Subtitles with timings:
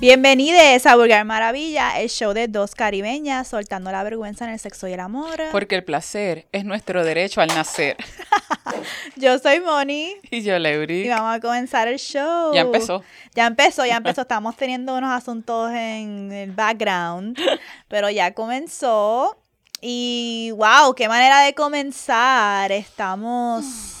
[0.00, 4.88] Bienvenidos a Vulgar Maravilla, el show de dos caribeñas soltando la vergüenza en el sexo
[4.88, 5.40] y el amor.
[5.52, 7.96] Porque el placer es nuestro derecho al nacer.
[9.16, 10.14] yo soy Moni.
[10.30, 11.06] Y yo, Leury.
[11.06, 12.52] Y vamos a comenzar el show.
[12.52, 13.04] Ya empezó.
[13.34, 14.22] Ya empezó, ya empezó.
[14.22, 17.38] Estamos teniendo unos asuntos en el background,
[17.88, 19.38] pero ya comenzó.
[19.80, 22.72] Y wow, qué manera de comenzar.
[22.72, 23.93] Estamos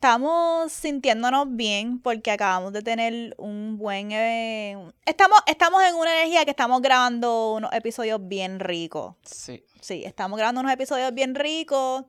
[0.00, 4.12] estamos sintiéndonos bien porque acabamos de tener un buen...
[4.12, 9.14] Eh, estamos, estamos en una energía que estamos grabando unos episodios bien ricos.
[9.24, 9.62] Sí.
[9.82, 12.06] Sí, estamos grabando unos episodios bien ricos.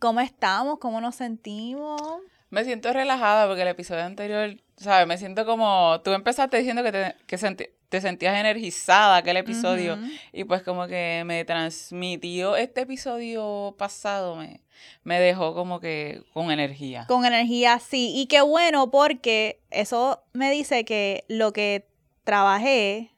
[0.00, 0.80] ¿Cómo estamos?
[0.80, 2.02] ¿Cómo nos sentimos?
[2.50, 5.06] Me siento relajada porque el episodio anterior, ¿sabes?
[5.06, 6.00] Me siento como...
[6.04, 9.96] Tú empezaste diciendo que te, que te sentías energizada aquel episodio
[10.32, 14.65] y pues como que me transmitió este episodio pasado, me,
[15.04, 17.06] me dejó como que con energía.
[17.08, 18.12] Con energía, sí.
[18.14, 21.88] Y qué bueno porque eso me dice que lo que
[22.24, 23.12] trabajé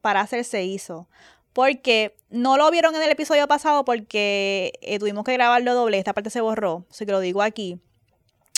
[0.00, 1.08] para hacer se hizo.
[1.52, 6.12] Porque no lo vieron en el episodio pasado porque eh, tuvimos que grabarlo doble, esta
[6.12, 7.78] parte se borró, así que lo digo aquí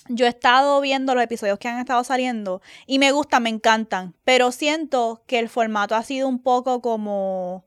[0.08, 4.14] yo he estado viendo los episodios que han estado saliendo y me gustan, me encantan,
[4.24, 7.64] pero siento que el formato ha sido un poco como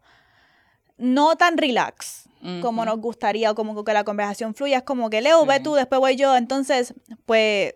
[0.99, 2.29] no tan relax
[2.61, 5.99] como nos gustaría, como que la conversación fluya, es como que Leo, ve tú, después
[5.99, 6.93] voy yo, entonces,
[7.25, 7.75] pues,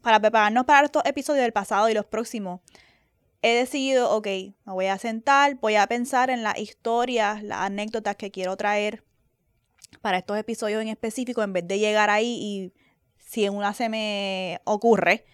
[0.00, 2.60] para prepararnos para estos episodios del pasado y los próximos,
[3.42, 4.26] he decidido, ok,
[4.64, 9.02] me voy a sentar, voy a pensar en las historias, las anécdotas que quiero traer
[10.02, 12.72] para estos episodios en específico, en vez de llegar ahí y
[13.18, 15.24] si en una se me ocurre.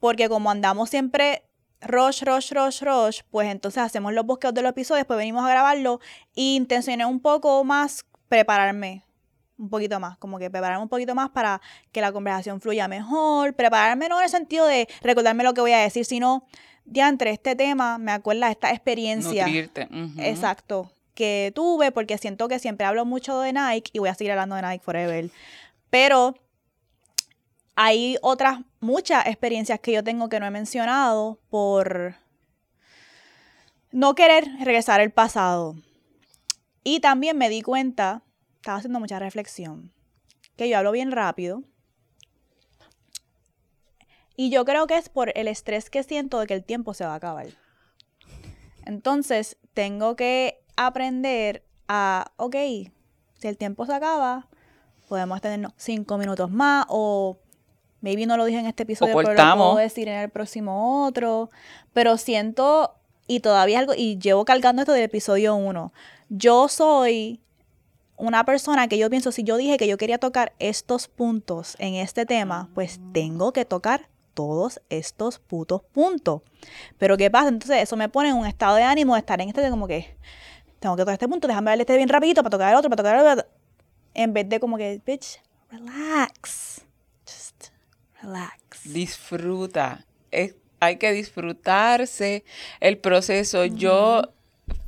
[0.00, 1.44] Porque como andamos siempre
[1.86, 5.48] rush, rush, rush, rush, pues entonces hacemos los bosqueos de los episodios, después venimos a
[5.48, 6.00] grabarlo
[6.34, 9.02] y intencioné un poco más prepararme
[9.56, 11.60] un poquito más, como que prepararme un poquito más para
[11.92, 15.72] que la conversación fluya mejor, prepararme no en el sentido de recordarme lo que voy
[15.72, 16.44] a decir, sino
[16.84, 19.46] de entre este tema me acuerda de esta experiencia.
[20.18, 24.32] Exacto, que tuve porque siento que siempre hablo mucho de Nike y voy a seguir
[24.32, 25.30] hablando de Nike forever.
[25.90, 26.34] Pero
[27.76, 32.16] hay otras muchas experiencias que yo tengo que no he mencionado por
[33.90, 35.76] no querer regresar al pasado.
[36.82, 38.22] Y también me di cuenta,
[38.56, 39.92] estaba haciendo mucha reflexión,
[40.56, 41.62] que yo hablo bien rápido.
[44.36, 47.04] Y yo creo que es por el estrés que siento de que el tiempo se
[47.04, 47.46] va a acabar.
[48.84, 52.56] Entonces, tengo que aprender a, ok,
[53.38, 54.48] si el tiempo se acaba,
[55.08, 57.38] podemos tener cinco minutos más o
[58.04, 61.48] Maybe no lo dije en este episodio, pero lo puedo decir en el próximo otro.
[61.94, 65.90] Pero siento, y todavía algo, y llevo cargando esto del episodio 1.
[66.28, 67.40] Yo soy
[68.18, 71.94] una persona que yo pienso, si yo dije que yo quería tocar estos puntos en
[71.94, 76.42] este tema, pues tengo que tocar todos estos putos puntos.
[76.98, 77.48] Pero ¿qué pasa?
[77.48, 79.88] Entonces eso me pone en un estado de ánimo de estar en este de como
[79.88, 80.14] que
[80.78, 83.02] tengo que tocar este punto, déjame darle este bien rapidito para tocar el otro, para
[83.02, 83.50] tocar el otro.
[84.12, 86.84] En vez de como que, bitch, relax
[88.84, 90.04] Disfruta.
[90.80, 92.44] hay que disfrutarse
[92.80, 93.64] el proceso.
[93.64, 94.34] Yo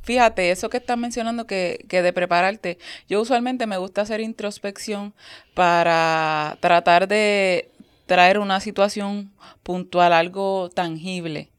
[0.01, 2.77] Fíjate, eso que estás mencionando que, que, de prepararte,
[3.09, 5.13] yo usualmente me gusta hacer introspección
[5.53, 7.69] para tratar de
[8.05, 9.33] traer una situación
[9.63, 11.51] puntual, algo tangible,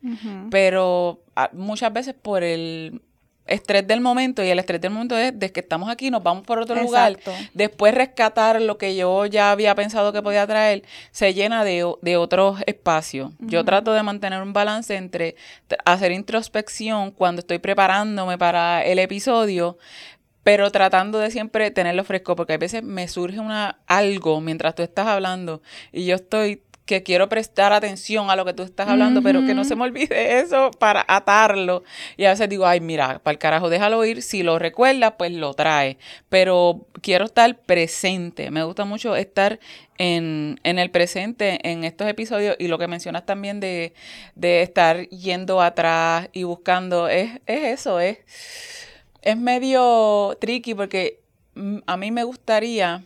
[0.51, 3.03] pero ah, muchas veces por el
[3.49, 6.45] estrés del momento y el estrés del momento es de que estamos aquí, nos vamos
[6.45, 7.19] por otro lugar,
[7.55, 12.17] después rescatar lo que yo ya había pensado que podía traer, se llena de, de
[12.17, 13.33] otros espacios.
[13.41, 15.37] Yo trato de mantener un balance entre
[15.85, 19.79] hacer introspección cuando estoy preparándome para el episodio,
[20.43, 24.83] pero tratando de siempre tenerlo fresco, porque a veces me surge una algo mientras tú
[24.83, 25.61] estás hablando
[25.93, 29.53] y yo estoy que quiero prestar atención a lo que tú estás hablando, pero que
[29.53, 31.85] no se me olvide eso para atarlo.
[32.17, 34.23] Y a veces digo, ay, mira, para el carajo, déjalo ir.
[34.23, 35.99] Si lo recuerda, pues lo trae.
[36.31, 38.51] Pero quiero estar presente.
[38.51, 39.61] Me gusta mucho estar
[39.99, 43.93] en, en el presente en estos episodios y lo que mencionas también de,
[44.35, 48.17] de estar yendo atrás y buscando, es, es eso, es,
[49.21, 51.21] es medio tricky porque
[51.85, 53.03] a mí me gustaría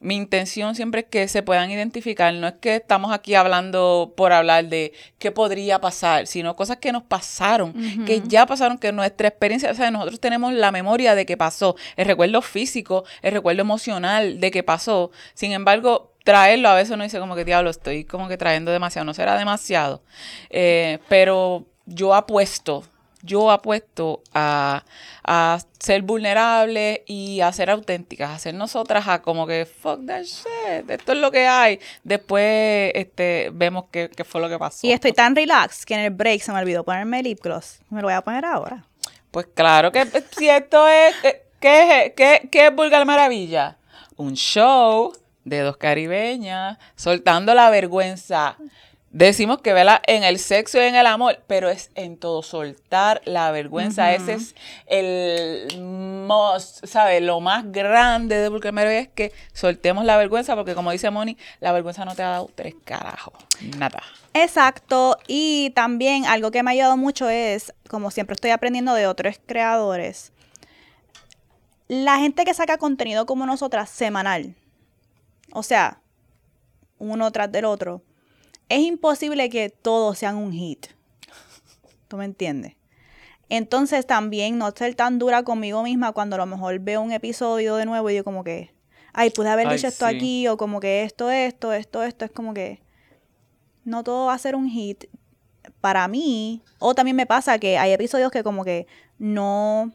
[0.00, 4.32] mi intención siempre es que se puedan identificar, no es que estamos aquí hablando por
[4.32, 7.72] hablar de qué podría pasar, sino cosas que nos pasaron,
[8.04, 11.76] que ya pasaron, que nuestra experiencia, o sea, nosotros tenemos la memoria de que pasó,
[11.96, 15.10] el recuerdo físico, el recuerdo emocional de que pasó.
[15.32, 19.06] Sin embargo, traerlo a veces uno dice como que diablo, estoy como que trayendo demasiado,
[19.06, 20.02] no será demasiado,
[20.50, 22.84] eh, pero yo apuesto
[23.24, 24.84] yo apuesto a,
[25.24, 30.22] a ser vulnerables y a ser auténticas, a ser nosotras a como que fuck that
[30.22, 31.80] shit, esto es lo que hay.
[32.02, 34.86] Después este, vemos qué, qué fue lo que pasó.
[34.86, 37.78] Y estoy tan relax que en el break se me olvidó ponerme lip gloss.
[37.90, 38.84] Me lo voy a poner ahora.
[39.30, 40.06] Pues claro que
[40.36, 43.78] si esto es, eh, ¿qué, qué, qué es Vulgar Maravilla?
[44.16, 45.12] Un show
[45.44, 48.56] de dos caribeñas soltando la vergüenza.
[49.14, 53.22] Decimos que vela en el sexo y en el amor, pero es en todo soltar
[53.24, 54.12] la vergüenza.
[54.12, 54.56] Ese es
[54.86, 57.22] el most, ¿sabes?
[57.22, 61.70] Lo más grande de Maravilla es que soltemos la vergüenza, porque como dice Moni, la
[61.70, 63.34] vergüenza no te ha dado tres carajos.
[63.78, 64.02] Nada.
[64.32, 65.16] Exacto.
[65.28, 69.38] Y también algo que me ha ayudado mucho es, como siempre estoy aprendiendo de otros
[69.46, 70.32] creadores,
[71.86, 74.56] la gente que saca contenido como nosotras semanal,
[75.52, 76.00] o sea,
[76.98, 78.02] uno tras del otro,
[78.68, 80.86] es imposible que todos sean un hit.
[82.08, 82.74] ¿Tú me entiendes?
[83.48, 87.76] Entonces también no ser tan dura conmigo misma cuando a lo mejor veo un episodio
[87.76, 88.72] de nuevo y yo como que,
[89.12, 90.16] ay, pude haber Ay, dicho esto sí.
[90.16, 92.80] aquí o como que esto, esto, esto, esto, es como que
[93.84, 95.04] no todo va a ser un hit
[95.80, 96.62] para mí.
[96.78, 98.86] O también me pasa que hay episodios que como que
[99.18, 99.92] no,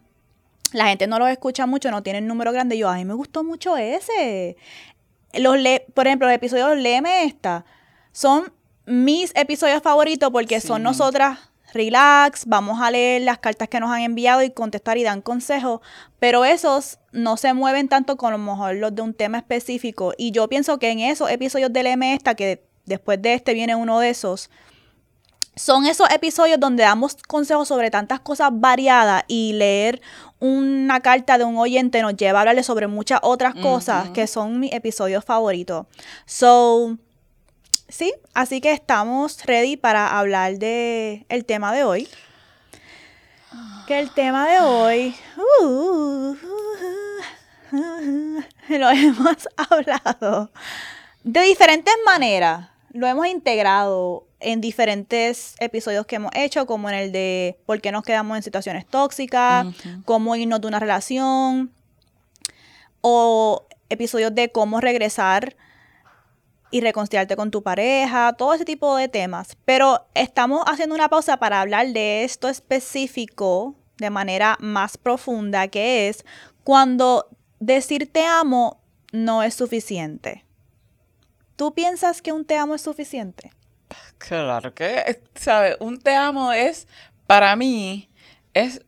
[0.71, 2.75] la gente no los escucha mucho, no tienen número grande.
[2.75, 4.55] Y yo, ay, me gustó mucho ese.
[5.33, 7.65] Los le por ejemplo, los episodios Léeme esta
[8.11, 8.51] son
[8.89, 11.39] mis episodios favoritos porque son nosotras
[11.73, 15.81] relax, vamos a leer las cartas que nos han enviado y contestar y dan consejos,
[16.17, 20.13] pero esos no se mueven tanto con a lo mejor los de un tema específico.
[20.17, 23.75] Y yo pienso que en esos episodios de Léeme esta, que después de este viene
[23.75, 24.49] uno de esos,
[25.55, 30.01] son esos episodios donde damos consejos sobre tantas cosas variadas y leer
[30.39, 34.59] una carta de un oyente nos lleva a hablarle sobre muchas otras cosas que son
[34.59, 35.85] mis episodios favoritos.
[36.25, 36.97] So,
[37.89, 42.07] sí, así que estamos ready para hablar de el tema de hoy.
[43.87, 45.15] Que el tema de hoy
[45.59, 46.35] uh,
[48.69, 50.51] lo hemos hablado
[51.23, 52.69] de diferentes maneras.
[52.91, 57.91] Lo hemos integrado en diferentes episodios que hemos hecho, como en el de por qué
[57.91, 59.67] nos quedamos en situaciones tóxicas,
[60.05, 61.71] cómo irnos de una relación,
[63.01, 65.55] o episodios de cómo regresar
[66.71, 69.57] y reconciliarte con tu pareja, todo ese tipo de temas.
[69.65, 76.07] Pero estamos haciendo una pausa para hablar de esto específico de manera más profunda, que
[76.07, 76.25] es
[76.63, 77.27] cuando
[77.59, 78.81] decir te amo
[79.11, 80.45] no es suficiente.
[81.55, 83.51] ¿Tú piensas que un te amo es suficiente?
[84.17, 85.75] Claro que, ¿sabes?
[85.79, 86.87] Un te amo es,
[87.27, 88.09] para mí,
[88.53, 88.81] es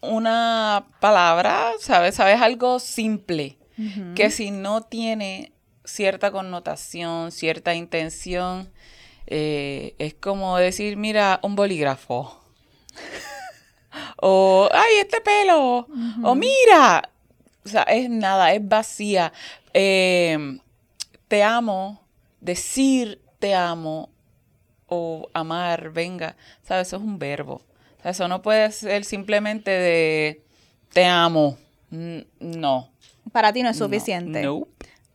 [0.00, 2.16] una palabra, ¿sabes?
[2.16, 2.40] ¿Sabes?
[2.40, 3.58] Algo simple,
[4.14, 5.52] que si no tiene
[5.90, 8.70] cierta connotación, cierta intención,
[9.26, 12.40] eh, es como decir, mira, un bolígrafo.
[14.16, 15.86] o, ay, este pelo.
[16.22, 17.10] O mira.
[17.64, 19.32] O sea, es nada, es vacía.
[19.74, 20.58] Eh,
[21.28, 22.00] te amo,
[22.40, 24.10] decir te amo
[24.86, 26.88] o amar, venga, ¿sabes?
[26.88, 27.62] Eso es un verbo.
[27.98, 30.42] O sea, eso no puede ser simplemente de
[30.92, 31.56] te amo.
[31.90, 32.90] No.
[33.32, 34.42] Para ti no es suficiente.
[34.42, 34.66] no.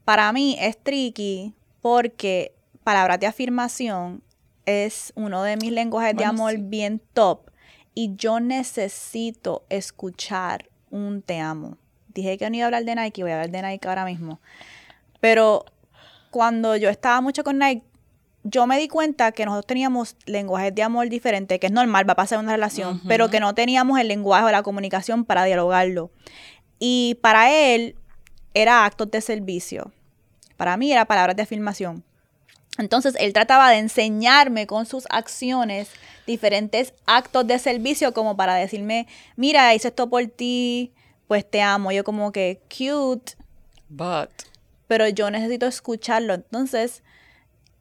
[0.06, 2.54] Para mí es tricky porque
[2.84, 4.22] palabras de afirmación
[4.66, 6.57] es uno de mis lenguajes de amor sí.
[6.62, 7.50] bien top
[7.96, 11.78] y yo necesito escuchar un te amo.
[12.13, 14.40] Dije que no iba a hablar de Nike, voy a hablar de Nike ahora mismo.
[15.19, 15.66] Pero
[16.30, 17.83] cuando yo estaba mucho con Nike,
[18.44, 22.14] yo me di cuenta que nosotros teníamos lenguajes de amor diferentes, que es normal, va
[22.14, 26.12] a pasar una relación, pero que no teníamos el lenguaje o la comunicación para dialogarlo.
[26.78, 27.95] Y para él
[28.56, 29.92] era actos de servicio.
[30.57, 32.04] Para mí era palabras de afirmación.
[32.78, 35.90] Entonces él trataba de enseñarme con sus acciones
[36.26, 40.92] diferentes actos de servicio como para decirme, mira, hice esto por ti,
[41.28, 41.92] pues te amo.
[41.92, 43.33] Yo como que cute,
[43.90, 44.30] But.
[44.88, 46.33] pero yo necesito escucharlo.
[46.33, 47.04] Entonces,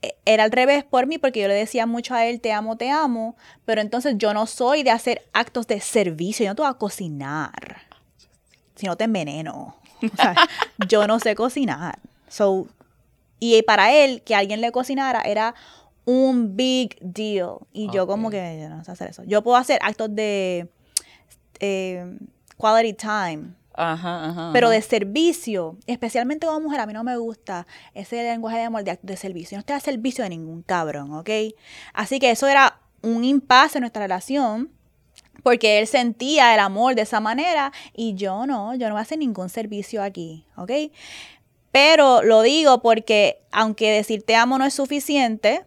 [0.03, 2.77] e- era al revés por mí, porque yo le decía mucho a él, te amo,
[2.77, 6.63] te amo, pero entonces yo no soy de hacer actos de servicio, yo no te
[6.63, 7.83] voy a cocinar,
[8.77, 9.77] si no te enveneno.
[10.13, 10.35] O sea,
[10.89, 11.99] yo no sé cocinar.
[12.29, 12.67] So,
[13.41, 15.55] y para él, que alguien le cocinara era
[16.05, 17.59] un big deal.
[17.73, 19.23] Y yo como que yo no sé hacer eso.
[19.25, 20.69] Yo puedo hacer actos de
[21.61, 22.17] eh,
[22.57, 24.51] quality time, Ajá, ajá.
[24.53, 24.77] pero ajá.
[24.77, 28.99] de servicio, especialmente como mujer, a mí no me gusta ese lenguaje de amor de,
[29.03, 29.57] de servicio.
[29.57, 31.31] Yo no estoy a servicio de ningún cabrón, ¿ok?
[31.93, 34.71] Así que eso era un impasse en nuestra relación,
[35.45, 39.03] porque él sentía el amor de esa manera y yo no, yo no voy a
[39.03, 40.73] hacer ningún servicio aquí, ¿ok?
[41.71, 45.65] Pero lo digo porque aunque decir te amo no es suficiente,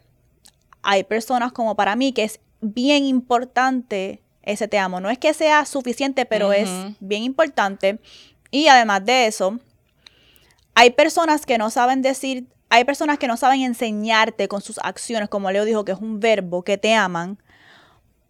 [0.82, 5.00] hay personas como para mí que es bien importante ese te amo.
[5.00, 6.70] No es que sea suficiente, pero es
[7.00, 8.00] bien importante.
[8.50, 9.60] Y además de eso,
[10.74, 15.28] hay personas que no saben decir, hay personas que no saben enseñarte con sus acciones,
[15.28, 17.38] como Leo dijo, que es un verbo, que te aman,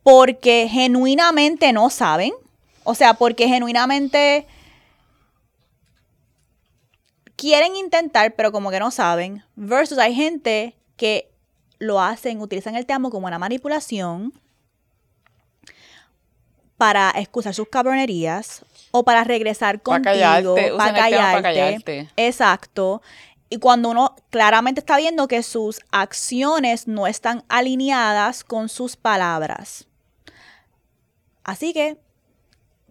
[0.08, 2.32] porque genuinamente no saben.
[2.86, 4.48] O sea, porque genuinamente
[7.36, 9.44] quieren intentar, pero como que no saben.
[9.58, 11.30] Versus hay gente que
[11.78, 14.32] lo hacen, utilizan el te amo como una manipulación
[16.78, 21.42] para excusar sus cabronerías o para regresar contigo, callarte, para pa' callarte.
[21.42, 22.10] callarte.
[22.16, 23.02] Exacto.
[23.50, 29.86] Y cuando uno claramente está viendo que sus acciones no están alineadas con sus palabras.
[31.48, 31.98] Así que,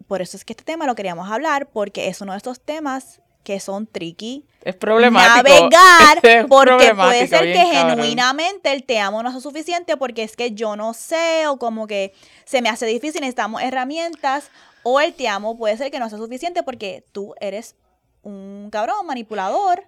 [0.08, 3.20] por eso es que este tema lo queríamos hablar, porque es uno de estos temas
[3.44, 4.46] que son tricky.
[4.62, 5.36] Es problemático.
[5.36, 7.98] Navegar, Es porque puede ser que cabrón.
[7.98, 11.86] genuinamente el te amo no es suficiente porque es que yo no sé o como
[11.86, 12.14] que
[12.46, 14.50] se me hace difícil, necesitamos herramientas.
[14.82, 17.76] O el te amo puede ser que no sea suficiente porque tú eres
[18.22, 19.86] un cabrón manipulador.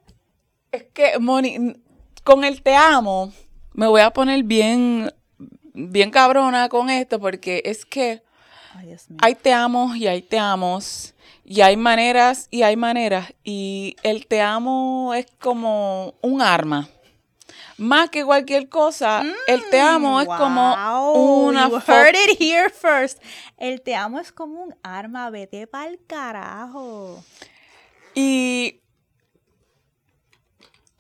[0.73, 1.83] Es que, Moni,
[2.23, 3.33] con el te amo,
[3.73, 5.11] me voy a poner bien,
[5.73, 8.23] bien cabrona con esto, porque es que
[8.79, 9.19] Ay, Dios mío.
[9.23, 14.27] hay te amos y hay te amos, y hay maneras y hay maneras, y el
[14.27, 16.89] te amo es como un arma.
[17.77, 20.73] Más que cualquier cosa, el te amo es como
[21.15, 23.23] una you fo- heard it here first.
[23.57, 27.23] El te amo es como un arma, vete pa'l carajo.
[28.15, 28.81] Y.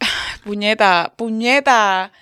[0.44, 2.12] Puñeta, puñeta.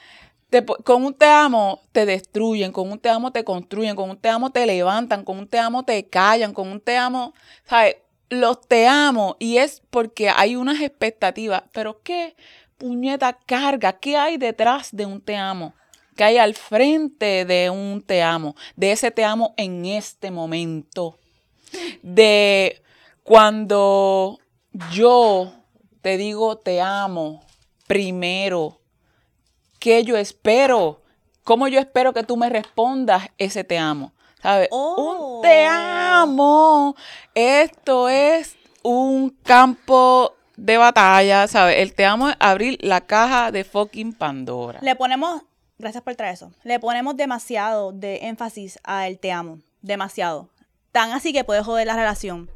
[0.84, 4.28] Con un te amo te destruyen, con un te amo te construyen, con un te
[4.28, 7.34] amo te levantan, con un te amo te callan, con un te amo,
[7.64, 7.96] ¿sabes?
[8.28, 12.36] Los te amo y es porque hay unas expectativas, pero ¿qué
[12.78, 13.94] puñeta carga?
[13.94, 15.74] ¿Qué hay detrás de un te amo?
[16.16, 18.56] ¿Qué hay al frente de un te amo?
[18.74, 21.18] De ese te amo en este momento
[22.02, 22.82] de
[23.22, 24.38] cuando
[24.92, 25.52] yo
[26.00, 27.44] te digo te amo
[27.86, 28.80] primero,
[29.86, 31.00] ¿qué yo espero?
[31.44, 34.12] ¿Cómo yo espero que tú me respondas ese te amo?
[34.42, 34.66] ¿Sabes?
[34.72, 35.36] Oh.
[35.36, 36.96] Un te amo.
[37.36, 41.76] Esto es un campo de batalla, ¿sabes?
[41.78, 44.80] El te amo es abrir la caja de fucking Pandora.
[44.82, 45.42] Le ponemos,
[45.78, 50.48] gracias por traer eso, le ponemos demasiado de énfasis a el te amo, demasiado.
[50.90, 52.50] Tan así que puede joder la relación.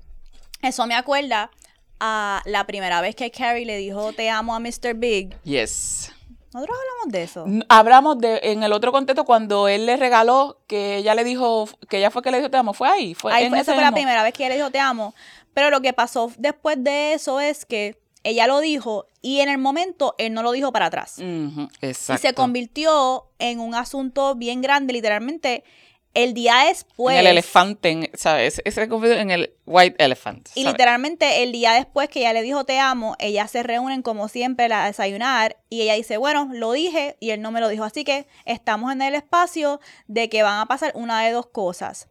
[0.63, 1.53] Eso me acuerda
[2.01, 4.95] a la primera vez que Carrie le dijo te amo a Mr.
[4.97, 5.41] Big.
[5.45, 6.11] Yes.
[6.52, 7.64] Nosotros hablamos de eso.
[7.69, 11.99] Hablamos de, en el otro contexto, cuando él le regaló, que ella le dijo, que
[11.99, 13.14] ella fue que le dijo te amo, fue ahí.
[13.14, 15.14] Fue Ahí en fue, esa fue la primera vez que ella le dijo te amo.
[15.54, 19.59] Pero lo que pasó después de eso es que ella lo dijo y en el
[19.59, 21.19] momento él no lo dijo para atrás.
[21.19, 22.21] Ujú, Y exacto.
[22.21, 25.64] se convirtió en un asunto bien grande, literalmente.
[26.12, 27.14] El día después.
[27.14, 28.61] en el elefante, ¿sabes?
[28.64, 30.49] Ese se convirtió en el white elephant.
[30.57, 34.29] Y literalmente el día después que ella le dijo te amo, ellas se reúnen como
[34.29, 37.85] siempre a desayunar y ella dice, bueno, lo dije y él no me lo dijo.
[37.85, 42.09] Así que estamos en el espacio de que van a pasar una de dos cosas.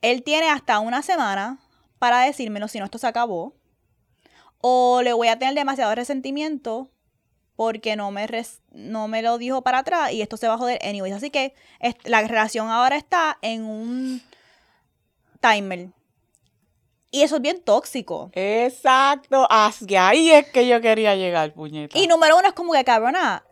[0.00, 1.58] Él tiene hasta una semana
[1.98, 3.54] para decírmelo si no esto se acabó.
[4.60, 6.90] O le voy a tener demasiado resentimiento
[7.56, 10.58] porque no me, res- no me lo dijo para atrás y esto se va a
[10.58, 11.14] joder anyways.
[11.14, 11.54] Así que
[12.04, 14.22] la relación ahora está en un
[15.40, 15.88] timer.
[17.10, 18.30] Y eso es bien tóxico.
[18.34, 21.98] Exacto, hacia ahí es que yo quería llegar, puñeta.
[21.98, 23.44] Y número uno es como que, cabrona,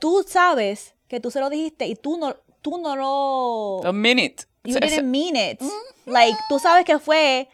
[0.00, 3.86] tú sabes que tú se lo dijiste y tú no, tú no lo...
[3.86, 4.44] A minute.
[4.64, 5.60] You didn't mean it.
[6.06, 7.48] Like, tú sabes que fue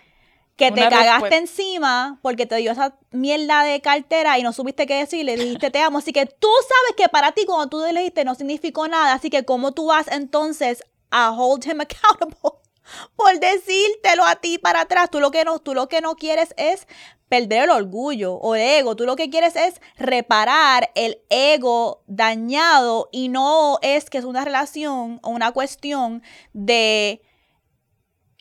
[0.57, 4.95] que te cagaste encima porque te dio esa mierda de cartera y no supiste qué
[4.95, 5.99] decir, le dijiste te amo.
[5.99, 9.13] Así que tú sabes que para ti cuando tú le dijiste no significó nada.
[9.13, 12.59] Así que cómo tú vas entonces a hold him accountable
[13.17, 15.11] por decírtelo a ti para atrás.
[15.11, 16.87] Tú lo que no, tú lo que no quieres es
[17.29, 18.97] perder el orgullo o el ego.
[18.97, 24.45] Tú lo que quieres es reparar el ego dañado y no es que es una
[24.45, 26.23] relación o una cuestión
[26.53, 27.21] de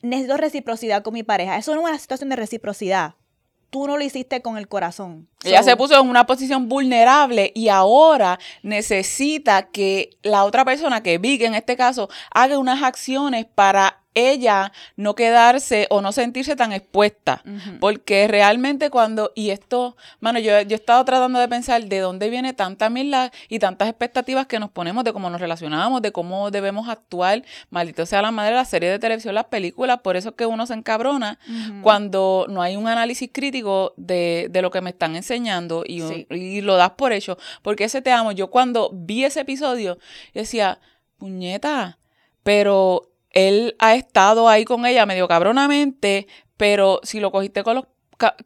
[0.06, 1.58] necesito reciprocidad con mi pareja.
[1.58, 3.16] Eso no es una situación de reciprocidad.
[3.70, 5.28] Tú no lo hiciste con el corazón.
[5.46, 11.02] Ella So, se puso en una posición vulnerable y ahora necesita que la otra persona,
[11.02, 16.56] que Vic en este caso, haga unas acciones para ella no quedarse o no sentirse
[16.56, 17.44] tan expuesta.
[17.80, 22.30] Porque realmente cuando, y esto, mano, yo, yo he estado tratando de pensar de dónde
[22.30, 26.50] viene tanta mierda y tantas expectativas que nos ponemos de cómo nos relacionamos, de cómo
[26.50, 27.44] debemos actuar.
[27.70, 30.66] Maldito sea la madre, la serie de televisión, las películas, por eso es que uno
[30.66, 31.38] se encabrona
[31.82, 35.35] cuando no hay un análisis crítico de, de lo que me están enseñando
[35.86, 36.28] y, un- Sí.
[36.30, 37.38] y lo das por hecho.
[37.62, 39.98] Porque ese te amo, yo cuando vi ese episodio,
[40.34, 40.80] yo decía,
[41.18, 42.00] puñeta,
[42.44, 46.28] pero él ha estado ahí con ella medio cabronamente,
[46.58, 47.86] pero si lo cogiste con los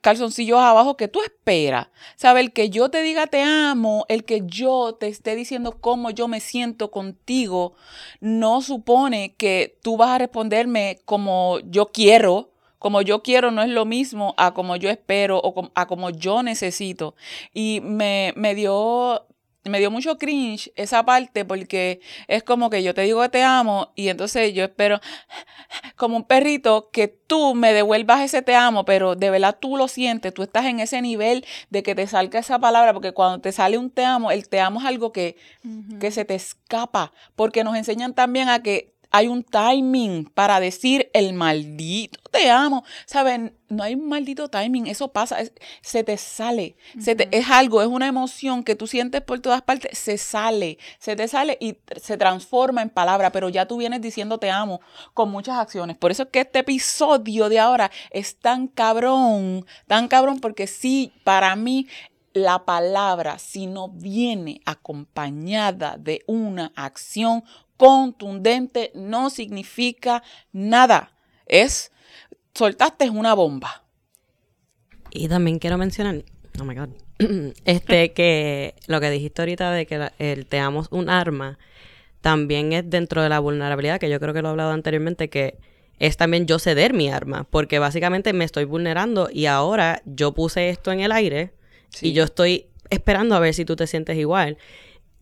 [0.01, 1.89] calzoncillos abajo que tú esperas.
[2.15, 2.43] ¿Sabes?
[2.43, 6.27] El que yo te diga te amo, el que yo te esté diciendo cómo yo
[6.27, 7.74] me siento contigo,
[8.19, 12.50] no supone que tú vas a responderme como yo quiero.
[12.79, 16.41] Como yo quiero no es lo mismo a como yo espero o a como yo
[16.43, 17.15] necesito.
[17.53, 19.27] Y me, me dio
[19.65, 23.43] me dio mucho cringe esa parte porque es como que yo te digo que te
[23.43, 25.00] amo y entonces yo espero
[25.95, 29.88] como un perrito que tú me devuelvas ese te amo, pero de verdad tú lo
[29.88, 33.51] sientes, tú estás en ese nivel de que te salga esa palabra, porque cuando te
[33.51, 35.38] sale un te amo, el te amo es algo que,
[36.00, 41.10] que se te escapa, porque nos enseñan también a que hay un timing para decir
[41.13, 42.84] el maldito te amo.
[43.06, 45.38] Saben, no hay un maldito timing, eso pasa,
[45.82, 49.62] se te sale, se te, es algo, es una emoción que tú sientes por todas
[49.62, 54.01] partes, se sale, se te sale y se transforma en palabra, pero ya tú vienes
[54.01, 54.82] diciendo te amo
[55.13, 55.98] con muchas acciones.
[55.98, 61.13] Por eso es que este episodio de ahora es tan cabrón, tan cabrón, porque sí,
[61.24, 61.88] para mí
[62.34, 67.44] la palabra, si no viene acompañada de una acción
[67.79, 70.21] contundente no significa
[70.51, 71.13] nada.
[71.45, 71.93] Es,
[72.53, 73.86] soltaste una bomba.
[75.12, 76.24] Y también quiero mencionar,
[76.59, 76.89] oh my God,
[77.65, 81.57] este, que lo que dijiste ahorita de que el te amo un arma,
[82.19, 85.57] también es dentro de la vulnerabilidad, que yo creo que lo he hablado anteriormente, que
[86.00, 90.69] es también yo ceder mi arma, porque básicamente me estoy vulnerando y ahora yo puse
[90.69, 91.53] esto en el aire
[92.01, 94.57] y yo estoy esperando a ver si tú te sientes igual.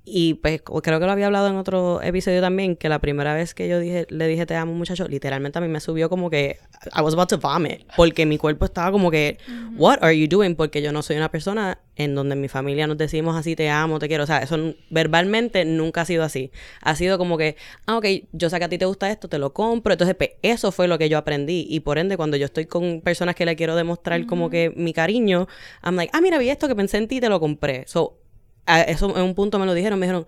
[0.10, 3.54] Y pues creo que lo había hablado en otro episodio también, que la primera vez
[3.54, 6.60] que yo dije, le dije te amo muchacho, literalmente a mí me subió como que
[6.96, 9.38] I was about to vomit, porque mi cuerpo estaba como que,
[9.76, 10.56] what are you doing?
[10.56, 13.70] Porque yo no soy una persona en donde en mi familia nos decimos así te
[13.70, 16.52] amo, te quiero, o sea, eso verbalmente nunca ha sido así.
[16.82, 19.40] Ha sido como que, ah, ok, yo sé que a ti te gusta esto, te
[19.40, 22.46] lo compro, entonces pues, eso fue lo que yo aprendí y por ende cuando yo
[22.46, 25.50] estoy con personas que le quiero demostrar como que mi cariño,
[25.84, 27.84] I'm like, ah, mira, vi esto que pensé en ti, te lo compré.
[27.88, 28.20] So,
[28.68, 30.28] eso en un punto me lo dijeron, me dijeron,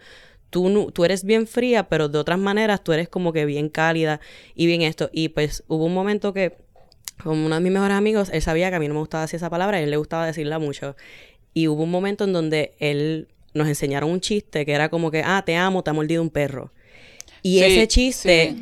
[0.50, 4.20] tú, tú eres bien fría, pero de otras maneras tú eres como que bien cálida
[4.55, 5.09] y bien esto.
[5.11, 6.57] Y pues hubo un momento que,
[7.24, 9.37] como uno de mis mejores amigos, él sabía que a mí no me gustaba decir
[9.37, 10.96] esa palabra y a él le gustaba decirla mucho.
[11.53, 15.24] Y hubo un momento en donde él nos enseñaron un chiste que era como que,
[15.25, 16.72] ah, te amo, te ha mordido un perro.
[17.42, 18.55] Y ese chiste,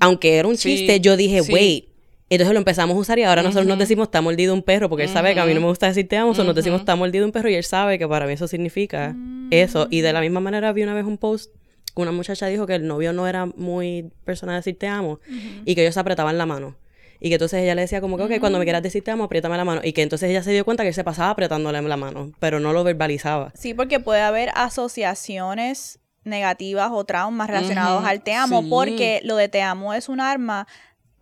[0.00, 1.86] aunque era un chiste, yo dije, wait,
[2.34, 5.04] entonces lo empezamos a usar y ahora nosotros nos decimos está mordido un perro, porque
[5.04, 6.96] él sabe que a mí no me gusta decir te amo, o nos decimos está
[6.96, 9.14] mordido un perro y él sabe que para mí eso significa
[9.50, 9.86] eso.
[9.90, 11.52] Y de la misma manera vi una vez un post,
[11.94, 15.20] una muchacha dijo que el novio no era muy persona de decir te amo
[15.64, 16.76] y que ellos se apretaban la mano.
[17.24, 19.24] Y que entonces ella le decía como que, ok, cuando me quieras decir te amo,
[19.24, 19.80] apriétame la mano.
[19.84, 22.58] Y que entonces ella se dio cuenta que él se pasaba apretándole la mano, pero
[22.58, 23.52] no lo verbalizaba.
[23.54, 29.48] Sí, porque puede haber asociaciones negativas o traumas relacionados al te amo, porque lo de
[29.48, 30.66] te amo es un arma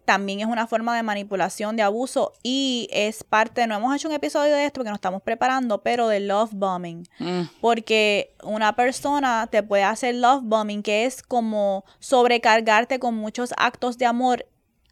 [0.04, 4.14] también es una forma de manipulación, de abuso y es parte, no hemos hecho un
[4.14, 7.06] episodio de esto porque nos estamos preparando, pero de love bombing.
[7.18, 7.42] Mm.
[7.60, 13.98] Porque una persona te puede hacer love bombing, que es como sobrecargarte con muchos actos
[13.98, 14.46] de amor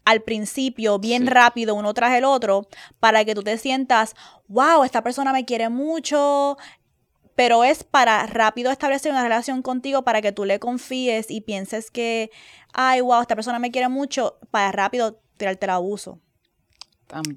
[0.05, 2.67] al principio, bien rápido, uno tras el otro,
[2.99, 4.15] para que tú te sientas,
[4.47, 6.57] wow, esta persona me quiere mucho,
[7.39, 11.89] pero es para rápido establecer una relación contigo para que tú le confíes y pienses
[11.89, 12.31] que,
[12.73, 16.19] ay, wow, esta persona me quiere mucho, para rápido tirarte el abuso.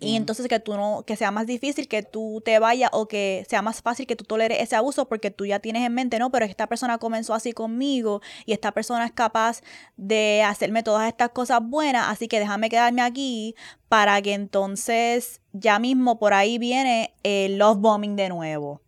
[0.01, 3.47] Y entonces que tú no, que sea más difícil que tú te vayas o que
[3.49, 6.33] sea más fácil que tú toleres ese abuso porque tú ya tienes en mente, no,
[6.33, 9.63] pero esta persona comenzó así conmigo y esta persona es capaz
[9.97, 13.55] de hacerme todas estas cosas buenas, así que déjame quedarme aquí
[13.89, 18.82] para que entonces ya mismo por ahí viene el love bombing de nuevo.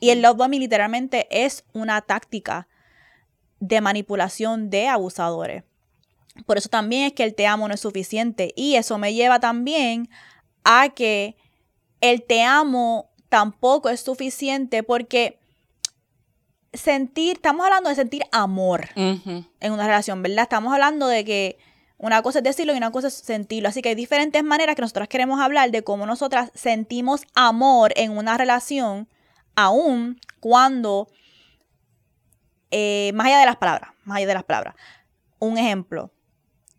[0.00, 2.68] Y el love bombing literalmente es una táctica
[3.60, 5.64] de manipulación de abusadores.
[6.46, 8.52] Por eso también es que el te amo no es suficiente.
[8.56, 10.08] Y eso me lleva también
[10.64, 11.36] a que
[12.00, 15.38] el te amo tampoco es suficiente porque
[16.72, 20.42] sentir, estamos hablando de sentir amor en una relación, ¿verdad?
[20.42, 21.58] Estamos hablando de que
[21.98, 23.68] una cosa es decirlo y una cosa es sentirlo.
[23.68, 28.16] Así que hay diferentes maneras que nosotros queremos hablar de cómo nosotras sentimos amor en
[28.16, 29.08] una relación
[29.56, 31.08] aún cuando,
[32.70, 34.74] eh, más allá de las palabras, más allá de las palabras,
[35.38, 36.10] un ejemplo,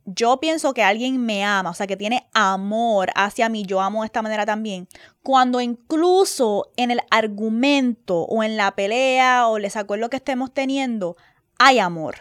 [0.05, 4.01] yo pienso que alguien me ama, o sea, que tiene amor hacia mí, yo amo
[4.01, 4.87] de esta manera también,
[5.23, 11.17] cuando incluso en el argumento o en la pelea o les acuerdo que estemos teniendo,
[11.57, 12.15] hay amor.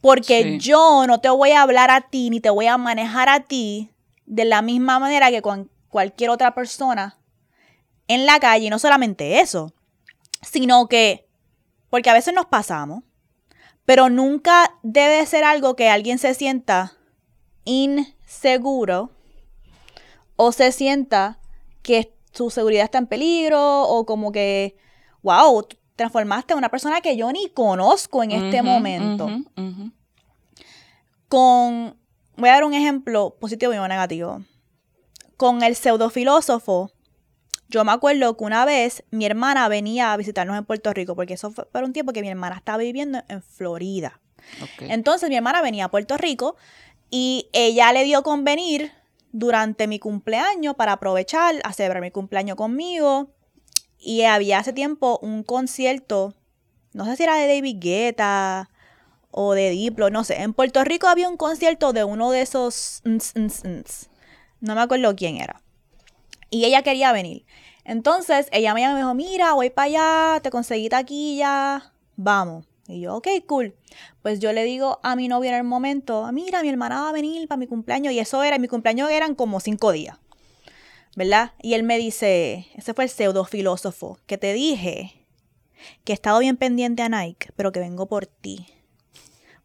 [0.00, 3.40] Porque yo no te voy a hablar a ti ni te voy a manejar a
[3.40, 3.90] ti
[4.24, 7.16] de la misma manera que con cualquier otra persona
[8.08, 8.66] en la calle.
[8.66, 9.72] Y no solamente eso,
[10.42, 11.28] sino que,
[11.90, 13.02] porque a veces nos pasamos,
[13.84, 16.96] Pero nunca debe ser algo que alguien se sienta
[17.64, 19.12] inseguro
[20.34, 21.38] o se sienta
[21.82, 24.76] que su seguridad está en peligro o como que,
[25.22, 29.28] wow, transformaste a una persona que yo ni conozco en este momento.
[31.28, 31.96] Con,
[32.36, 34.42] voy a dar un ejemplo positivo y negativo.
[35.36, 36.90] Con el pseudofilósofo,
[37.68, 41.34] yo me acuerdo que una vez mi hermana venía a visitarnos en Puerto Rico, porque
[41.34, 44.20] eso fue por un tiempo que mi hermana estaba viviendo en Florida.
[44.80, 46.56] Entonces mi hermana venía a Puerto Rico
[47.10, 48.92] y ella le dio convenir
[49.32, 53.30] durante mi cumpleaños para aprovechar a celebrar mi cumpleaños conmigo.
[53.98, 56.34] Y había hace tiempo un concierto,
[56.92, 58.70] no sé si era de David Guetta
[59.30, 60.42] o de Diplo, no sé.
[60.42, 63.02] En Puerto Rico había un concierto de uno de esos...
[64.60, 65.60] No me acuerdo quién era.
[66.50, 67.44] Y ella quería venir.
[67.84, 72.66] Entonces ella me dijo, mira, voy para allá, te conseguí taquilla, vamos.
[72.88, 73.74] Y yo, ok, cool.
[74.22, 77.12] Pues yo le digo a mi novio en el momento, mira, mi hermana va a
[77.12, 78.12] venir para mi cumpleaños.
[78.12, 80.18] Y eso era, mi cumpleaños eran como cinco días.
[81.16, 81.52] ¿Verdad?
[81.62, 85.26] Y él me dice, ese fue el pseudo filósofo, que te dije
[86.04, 88.66] que he estado bien pendiente a Nike, pero que vengo por ti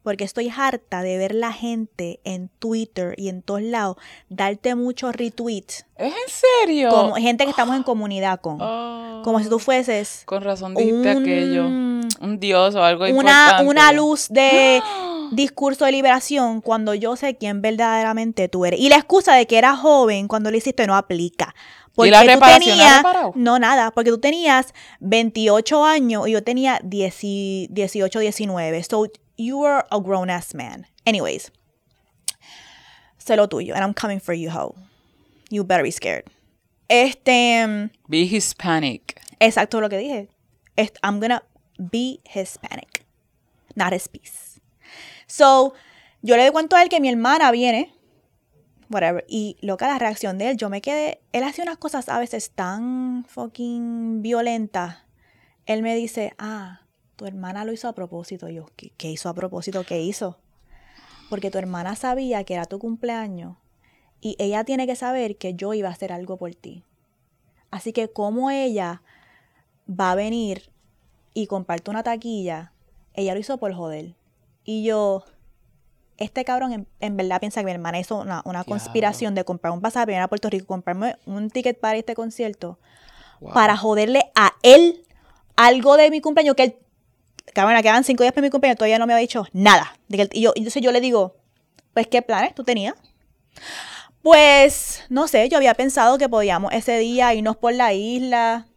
[0.04, 3.98] porque estoy harta de ver la gente en Twitter y en todos lados
[4.30, 5.86] darte muchos retweets.
[5.98, 6.90] ¿Es en serio?
[6.90, 8.58] Como gente que estamos en comunidad con.
[8.58, 10.24] como si tú fueses.
[10.26, 11.66] Con razón dijiste aquello.
[11.66, 13.66] Un dios o algo una, importante.
[13.66, 14.82] Una luz de
[15.32, 18.80] discurso de liberación cuando yo sé quién verdaderamente tú eres.
[18.80, 21.54] Y la excusa de que eras joven cuando lo hiciste no aplica.
[21.94, 23.04] Porque ¿Y la tú tenías,
[23.36, 28.84] no nada, porque tú tenías 28 años y yo tenía 18, 19.
[28.84, 29.08] So
[29.42, 30.86] you were a grown ass man.
[31.06, 31.52] Anyways,
[33.18, 34.76] sé lo tuyo, and I'm coming for you, ho.
[35.50, 36.26] You better be scared.
[36.90, 37.90] Este.
[38.08, 39.20] Be Hispanic.
[39.40, 40.28] Exacto lo que dije.
[41.04, 41.44] I'm gonna
[41.78, 43.06] be Hispanic,
[43.76, 44.60] not his piece.
[45.28, 45.74] So,
[46.22, 47.94] yo le cuento a él que mi hermana viene,
[48.90, 52.20] whatever, y loca la reacción de él, yo me quedé, él hace unas cosas a
[52.20, 54.98] veces tan fucking violentas.
[55.66, 56.82] Él me dice, ah,
[57.22, 58.50] tu hermana lo hizo a propósito.
[58.50, 59.84] yo, ¿qué, hizo a propósito?
[59.84, 60.40] ¿Qué hizo?
[61.30, 63.58] Porque tu hermana sabía que era tu cumpleaños
[64.22, 66.84] y ella tiene que saber que yo iba a hacer algo por ti.
[67.70, 69.04] Así que como ella
[69.88, 70.72] va a venir
[71.36, 72.74] y comparte una taquilla,
[73.14, 74.16] ella lo hizo por joder.
[74.64, 75.24] Y yo,
[76.18, 80.18] este cabrón en, verdad piensa que mi hermana hizo una, conspiración de comprar un pasaje
[80.18, 82.80] a Puerto Rico, comprarme un ticket para este concierto,
[83.54, 85.06] para joderle a él
[85.56, 86.76] algo de mi cumpleaños que él
[87.54, 89.94] Cabrona, quedan cinco días para mi cumpleaños, todavía no me había dicho nada.
[90.10, 91.36] Y yo, entonces yo le digo,
[91.94, 92.96] pues, ¿qué planes tú tenías?
[94.22, 98.68] Pues, no sé, yo había pensado que podíamos ese día irnos por la isla.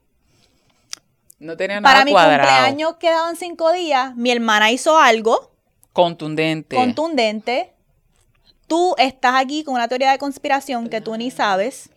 [1.39, 4.17] No tenía nada Para mi cumpleaños quedaban cinco días.
[4.17, 5.53] Mi hermana hizo algo.
[5.93, 6.75] Contundente.
[6.75, 7.73] Contundente.
[8.67, 11.91] Tú estás aquí con una teoría de conspiración que tú ni sabes.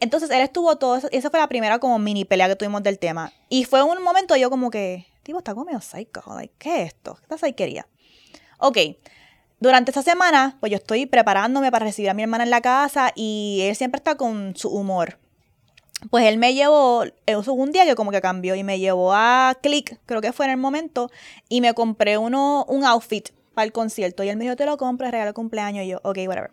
[0.00, 3.32] Entonces él estuvo todo, esa fue la primera como mini pelea que tuvimos del tema.
[3.48, 6.22] Y fue un momento yo como que, tipo, está como medio psycho,
[6.58, 7.18] ¿qué es esto?
[7.28, 7.86] ¿Qué esta quería
[8.58, 8.78] Ok,
[9.60, 13.12] durante esa semana, pues yo estoy preparándome para recibir a mi hermana en la casa
[13.14, 15.18] y él siempre está con su humor.
[16.10, 19.56] Pues él me llevó, hubo un día que como que cambió y me llevó a
[19.60, 21.10] Click, creo que fue en el momento,
[21.48, 24.22] y me compré uno, un outfit para el concierto.
[24.22, 25.84] Y él me dijo, te lo compro, regalo cumpleaños.
[25.84, 26.52] Y yo, ok, whatever.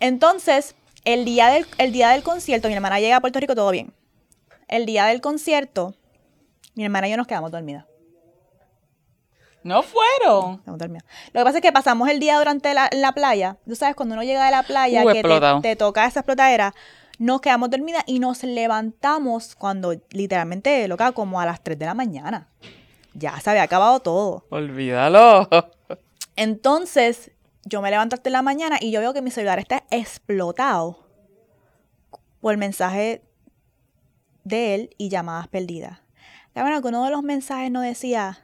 [0.00, 0.74] Entonces,
[1.06, 3.94] el día, del, el día del concierto, mi hermana llega a Puerto Rico, todo bien.
[4.68, 5.94] El día del concierto,
[6.74, 7.86] mi hermana y yo nos quedamos dormidas.
[9.62, 10.62] No fueron.
[10.66, 13.56] Lo que pasa es que pasamos el día durante la, la playa.
[13.66, 15.22] Tú sabes, cuando uno llega de la playa, que
[15.62, 16.74] te, toca esa explotadera,
[17.18, 21.94] nos quedamos dormidas y nos levantamos cuando literalmente, loca, como a las 3 de la
[21.94, 22.48] mañana.
[23.14, 24.44] Ya se había acabado todo.
[24.50, 25.48] Olvídalo.
[26.36, 27.30] Entonces,
[27.66, 31.04] yo me levanto hasta la mañana y yo veo que mi celular está explotado
[32.40, 33.22] por el mensaje
[34.44, 35.98] de él y llamadas perdidas.
[36.54, 38.38] Verdad que uno de los mensajes no decía,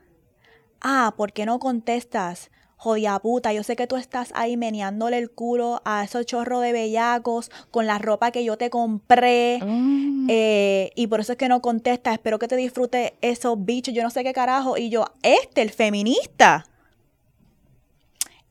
[0.81, 2.51] ah, ¿por qué no contestas?
[2.77, 6.73] Jodia puta, yo sé que tú estás ahí meneándole el culo a esos chorros de
[6.73, 9.61] bellacos con la ropa que yo te compré.
[9.65, 10.27] Mm.
[10.29, 12.15] Eh, y por eso es que no contestas.
[12.15, 13.95] Espero que te disfrute esos bichos.
[13.95, 14.77] Yo no sé qué carajo.
[14.77, 16.67] Y yo, este, el feminista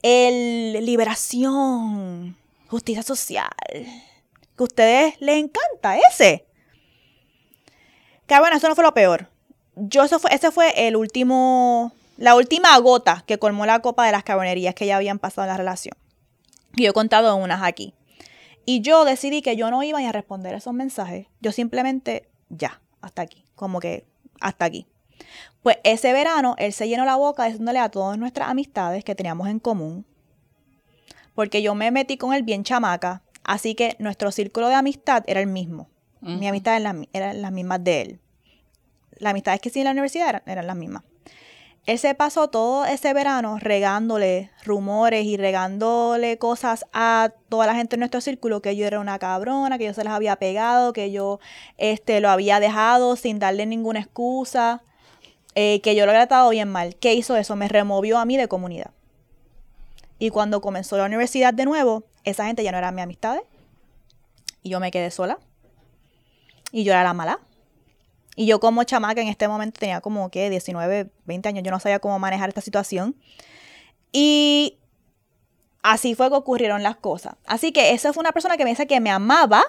[0.03, 2.37] el liberación,
[2.67, 6.45] justicia social, que a ustedes les encanta ese.
[8.27, 9.29] Que bueno, eso no fue lo peor.
[9.75, 14.11] Yo eso fue, ese fue el último, la última gota que colmó la copa de
[14.11, 15.95] las cabernerías que ya habían pasado en la relación.
[16.75, 17.93] Y yo he contado unas aquí.
[18.65, 21.27] Y yo decidí que yo no iba a responder esos mensajes.
[21.41, 23.43] Yo simplemente, ya, hasta aquí.
[23.55, 24.05] Como que,
[24.39, 24.87] hasta aquí.
[25.63, 29.47] Pues ese verano él se llenó la boca diciéndole a todas nuestras amistades que teníamos
[29.47, 30.05] en común,
[31.35, 35.39] porque yo me metí con él bien chamaca, así que nuestro círculo de amistad era
[35.39, 35.87] el mismo.
[36.39, 38.19] Mi amistad era la- eran las mismas de él.
[39.17, 41.03] Las amistades que sí en la universidad eran, eran las mismas.
[41.87, 47.95] Él se pasó todo ese verano regándole rumores y regándole cosas a toda la gente
[47.95, 51.11] en nuestro círculo, que yo era una cabrona, que yo se las había pegado, que
[51.11, 51.39] yo
[51.77, 54.83] este, lo había dejado sin darle ninguna excusa,
[55.55, 56.95] eh, que yo lo había tratado bien mal.
[56.95, 57.55] ¿Qué hizo eso?
[57.55, 58.91] Me removió a mí de comunidad.
[60.19, 63.43] Y cuando comenzó la universidad de nuevo, esa gente ya no era mi amistades.
[64.63, 65.39] Y yo me quedé sola.
[66.71, 67.39] Y yo era la mala.
[68.35, 71.79] Y yo como chamaca en este momento tenía como que 19, 20 años, yo no
[71.79, 73.15] sabía cómo manejar esta situación.
[74.11, 74.77] Y
[75.83, 77.35] así fue que ocurrieron las cosas.
[77.45, 79.63] Así que esa fue una persona que me dice que me amaba,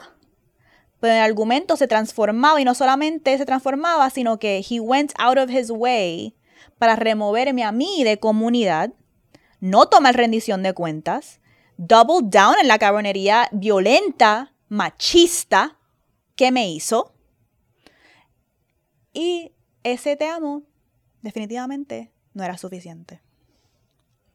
[1.02, 5.36] pero el argumento se transformaba y no solamente se transformaba, sino que he went out
[5.36, 6.36] of his way
[6.78, 8.92] para removerme a mí de comunidad,
[9.58, 11.40] no tomar rendición de cuentas,
[11.76, 15.76] double down en la cabronería violenta, machista
[16.36, 17.12] que me hizo.
[19.12, 19.50] Y
[19.82, 20.62] ese te amo
[21.20, 23.20] definitivamente no era suficiente.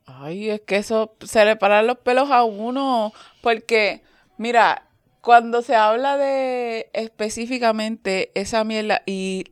[0.06, 4.04] Ay, es que eso se le paran los pelos a uno, porque,
[4.38, 4.87] mira,
[5.22, 9.46] cuando se habla de específicamente esa mierda y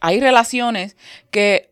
[0.00, 0.96] hay relaciones
[1.30, 1.70] que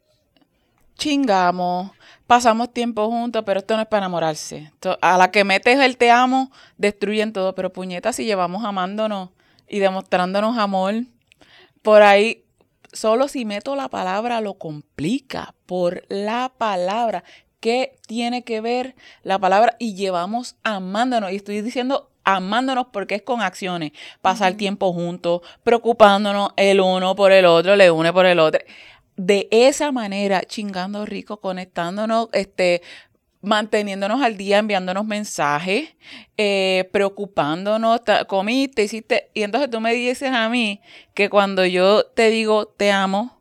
[0.97, 1.93] chingamos,
[2.27, 4.73] pasamos tiempo juntos, pero esto no es para enamorarse.
[5.01, 9.31] A la que metes el te amo, destruyen todo, pero puñetas, si llevamos amándonos
[9.69, 10.95] y demostrándonos amor,
[11.83, 12.45] por ahí,
[12.93, 17.23] solo si meto la palabra lo complica, por la palabra.
[17.61, 19.77] ¿Qué tiene que ver la palabra?
[19.79, 26.51] Y llevamos amándonos, y estoy diciendo amándonos porque es con acciones, pasar tiempo juntos, preocupándonos
[26.57, 28.61] el uno por el otro, el uno por el otro.
[29.17, 32.83] De esa manera, chingando rico, conectándonos, este,
[33.41, 35.95] manteniéndonos al día, enviándonos mensajes,
[36.37, 40.81] eh, preocupándonos, ta- comiste, hiciste, y entonces tú me dices a mí
[41.15, 43.41] que cuando yo te digo te amo,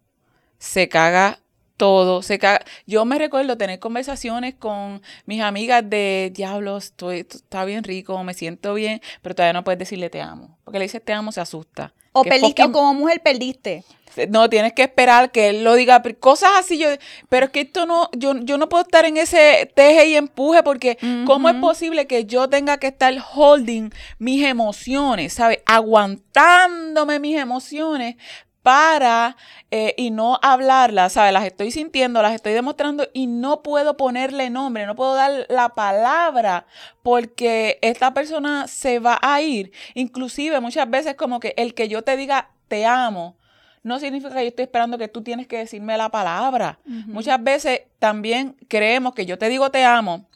[0.59, 1.39] se caga
[1.77, 2.65] todo, se caga.
[2.85, 8.23] Yo me recuerdo tener conversaciones con mis amigas de diablos, estoy, esto está bien rico,
[8.23, 11.31] me siento bien, pero todavía no puedes decirle te amo, porque le dices te amo,
[11.31, 11.93] se asusta.
[12.17, 13.83] O perdiste, o como mujer perdiste.
[14.29, 16.77] no, tienes que esperar que él lo diga, cosas así.
[16.77, 16.87] Yo,
[17.27, 20.63] pero es que esto no, yo, yo no puedo estar en ese teje y empuje
[20.63, 25.59] porque ¿cómo es posible que yo tenga que estar holding mis emociones, ¿sabes?
[25.65, 28.15] Aguantándome mis emociones
[28.65, 29.37] para
[29.69, 31.31] eh, y no hablarlas, ¿sabes?
[31.31, 35.69] Las estoy sintiendo, las estoy demostrando y no puedo ponerle nombre, no puedo dar la
[35.69, 36.65] palabra
[37.03, 39.71] porque esta persona se va a ir.
[39.93, 43.37] Inclusive muchas veces como que el que yo te diga te amo,
[43.83, 46.79] no significa que yo estoy esperando que tú tienes que decirme la palabra.
[46.85, 50.27] Muchas veces también creemos que yo te digo te amo.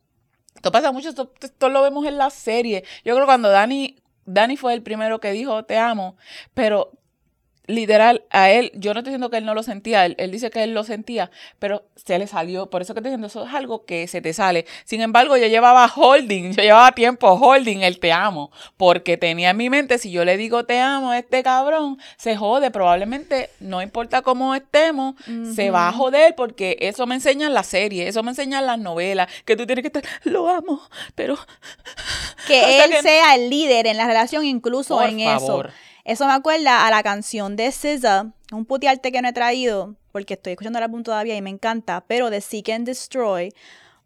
[0.53, 2.83] Esto pasa mucho, esto, esto lo vemos en la serie.
[3.03, 3.95] Yo creo que cuando Dani,
[4.27, 6.15] Dani fue el primero que dijo te amo,
[6.53, 6.91] pero
[7.69, 10.49] literal, a él, yo no estoy diciendo que él no lo sentía, él, él dice
[10.49, 11.29] que él lo sentía,
[11.60, 14.34] pero se le salió, por eso que estoy diciendo, eso es algo que se te
[14.34, 14.65] sale.
[14.86, 19.58] Sin embargo, yo llevaba holding, yo llevaba tiempo holding el te amo, porque tenía en
[19.58, 23.82] mi mente, si yo le digo te amo a este cabrón, se jode, probablemente, no
[23.84, 25.13] importa cómo estemos,
[25.55, 29.27] se va a joder, porque eso me enseñan las series, eso me enseñan las novelas,
[29.45, 30.82] que tú tienes que estar, lo amo,
[31.13, 31.38] pero...
[32.47, 35.67] Que él que- sea el líder en la relación, incluso Por en favor.
[35.67, 35.75] eso.
[36.05, 40.33] Eso me acuerda a la canción de SZA, un putearte que no he traído, porque
[40.35, 43.53] estoy escuchando el álbum todavía y me encanta, pero de Seek and Destroy,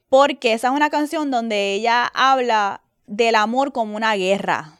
[0.09, 4.79] porque esa es una canción donde ella habla del amor como una guerra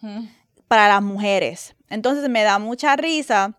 [0.00, 0.26] Mm.
[0.68, 1.74] para las mujeres.
[1.88, 3.54] Entonces me da mucha risa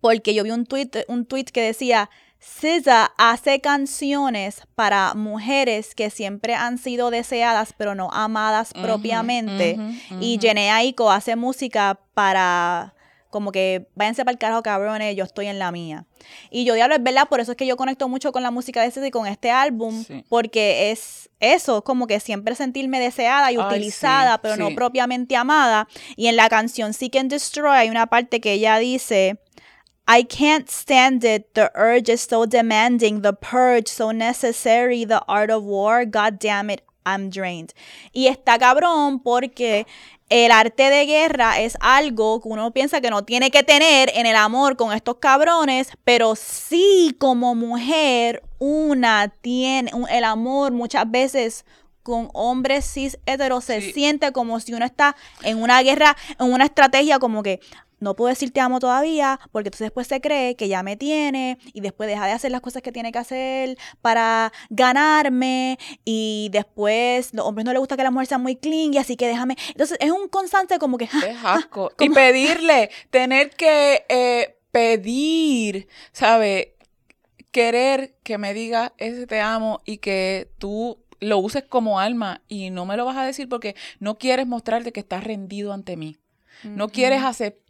[0.00, 2.08] porque yo vi un tweet, un tweet que decía,
[2.38, 9.78] SZA hace canciones para mujeres que siempre han sido deseadas pero no amadas propiamente.
[10.20, 10.38] Y.
[10.38, 12.92] Jhené Aiko hace música para
[13.30, 16.06] como que váyanse para el carajo cabrones, yo estoy en la mía.
[16.50, 18.80] Y yo diablo, es verdad, por eso es que yo conecto mucho con la música
[18.80, 20.24] de SZA y con este álbum, Sí.
[20.30, 25.36] porque es eso, como que siempre sentirme deseada y Ay, utilizada, sí, pero no propiamente
[25.36, 25.86] amada.
[26.16, 29.38] Y en la canción Seek and Destroy hay una parte que ella dice,
[30.08, 31.52] I can't stand it.
[31.54, 33.22] The urge is so demanding.
[33.22, 35.04] The purge so necessary.
[35.04, 36.04] The art of war.
[36.04, 36.82] God damn it.
[37.04, 37.72] I'm drained.
[38.12, 39.86] Y está cabrón porque
[40.28, 44.26] el arte de guerra es algo que uno piensa que no tiene que tener en
[44.26, 51.08] el amor con estos cabrones, pero sí como mujer una tiene un- el amor muchas
[51.08, 51.64] veces
[52.02, 53.92] con hombres cis heteros se Sí.
[53.92, 57.60] siente como si uno está en una guerra, en una estrategia como que
[57.98, 61.58] no puedo decir te amo todavía porque entonces después se cree que ya me tiene
[61.72, 67.32] y después deja de hacer las cosas que tiene que hacer para ganarme y después
[67.32, 69.56] los hombres no les gusta que la mujer sea muy clingy, así que déjame.
[69.68, 71.04] Entonces es un constante como que...
[71.26, 71.92] Es asco.
[71.98, 76.76] y pedirle, tener que eh, pedir, ¿sabe?
[77.50, 82.70] Querer que me diga ese te amo y que tú lo uses como alma y
[82.70, 86.18] no me lo vas a decir porque no quieres mostrarte que estás rendido ante mí.
[86.64, 87.65] No quieres aceptar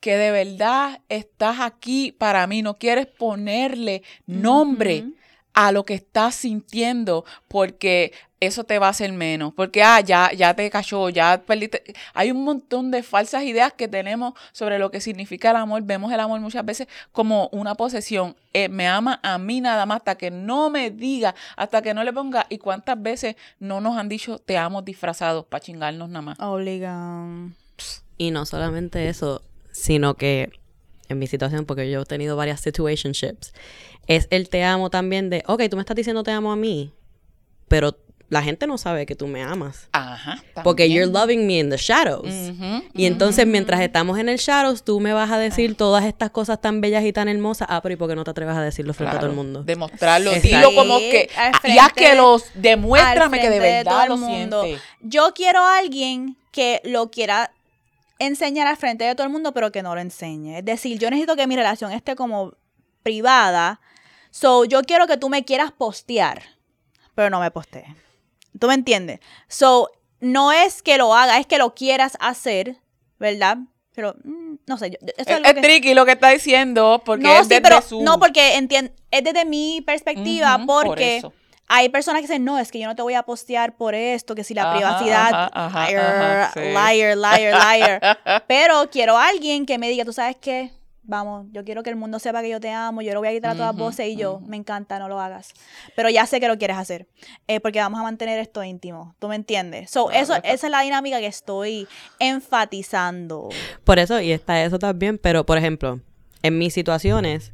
[0.00, 2.62] que de verdad estás aquí para mí.
[2.62, 5.04] No quieres ponerle nombre
[5.52, 10.32] a lo que estás sintiendo porque eso te va a hacer menos, porque ah, ya,
[10.32, 11.82] ya te cayó, ya perdiste.
[12.14, 15.82] Hay un montón de falsas ideas que tenemos sobre lo que significa el amor.
[15.82, 18.34] Vemos el amor muchas veces como una posesión.
[18.54, 22.02] Eh, me ama a mí nada más hasta que no me diga, hasta que no
[22.02, 22.46] le ponga.
[22.48, 26.40] ¿Y cuántas veces no nos han dicho te amo disfrazados para chingarnos nada más?
[26.40, 27.50] Obligado.
[28.20, 29.40] Y no solamente eso,
[29.72, 30.50] sino que
[31.08, 33.54] en mi situación, porque yo he tenido varias situationships,
[34.08, 36.92] es el te amo también de, ok, tú me estás diciendo te amo a mí,
[37.68, 37.96] pero
[38.28, 39.88] la gente no sabe que tú me amas.
[39.92, 40.44] Ajá.
[40.62, 42.28] Porque you're loving me in the shadows.
[42.92, 46.60] y entonces, mientras estamos en el shadows, tú me vas a decir todas estas cosas
[46.60, 47.68] tan bellas y tan hermosas.
[47.70, 49.62] Ah, pero ¿y por qué no te atreves a decirlo frente a todo el mundo?
[49.62, 50.30] Demostrarlo.
[50.32, 51.30] Dilo como que.
[51.64, 52.44] Y haz que los.
[52.52, 54.66] Demuéstrame que de verdad lo mundo.
[55.00, 57.50] Yo quiero a alguien que lo quiera
[58.20, 60.58] enseñar al frente de todo el mundo, pero que no lo enseñe.
[60.58, 62.54] Es decir, yo necesito que mi relación esté como
[63.02, 63.80] privada.
[64.30, 66.42] So, yo quiero que tú me quieras postear,
[67.16, 67.88] pero no me postees.
[68.58, 69.20] ¿Tú me entiendes?
[69.48, 72.76] So, no es que lo haga, es que lo quieras hacer,
[73.18, 73.58] ¿verdad?
[73.94, 74.98] Pero, mm, no sé.
[75.16, 78.02] es, tricky lo que está diciendo, porque no, es desde su...
[78.02, 81.22] No, porque es desde mi perspectiva, porque
[81.72, 84.34] hay personas que dicen, no, es que yo no te voy a postear por esto,
[84.34, 88.18] que si la privacidad, liar, liar, liar, liar.
[88.48, 90.72] Pero quiero a alguien que me diga, tú sabes qué,
[91.04, 93.30] vamos, yo quiero que el mundo sepa que yo te amo, yo lo voy a
[93.30, 95.52] quitar a todas voces y yo, me encanta, no lo hagas.
[95.94, 97.06] Pero ya sé que lo quieres hacer,
[97.46, 99.92] eh, porque vamos a mantener esto íntimo, ¿tú me entiendes?
[99.92, 101.86] So, eso, esa es la dinámica que estoy
[102.18, 103.48] enfatizando.
[103.84, 106.00] Por eso, y está eso también, pero por ejemplo,
[106.42, 107.52] en mis situaciones,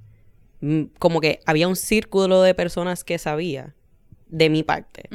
[0.62, 3.75] mm, como que había un círculo de personas que sabía
[4.28, 5.08] de mi parte.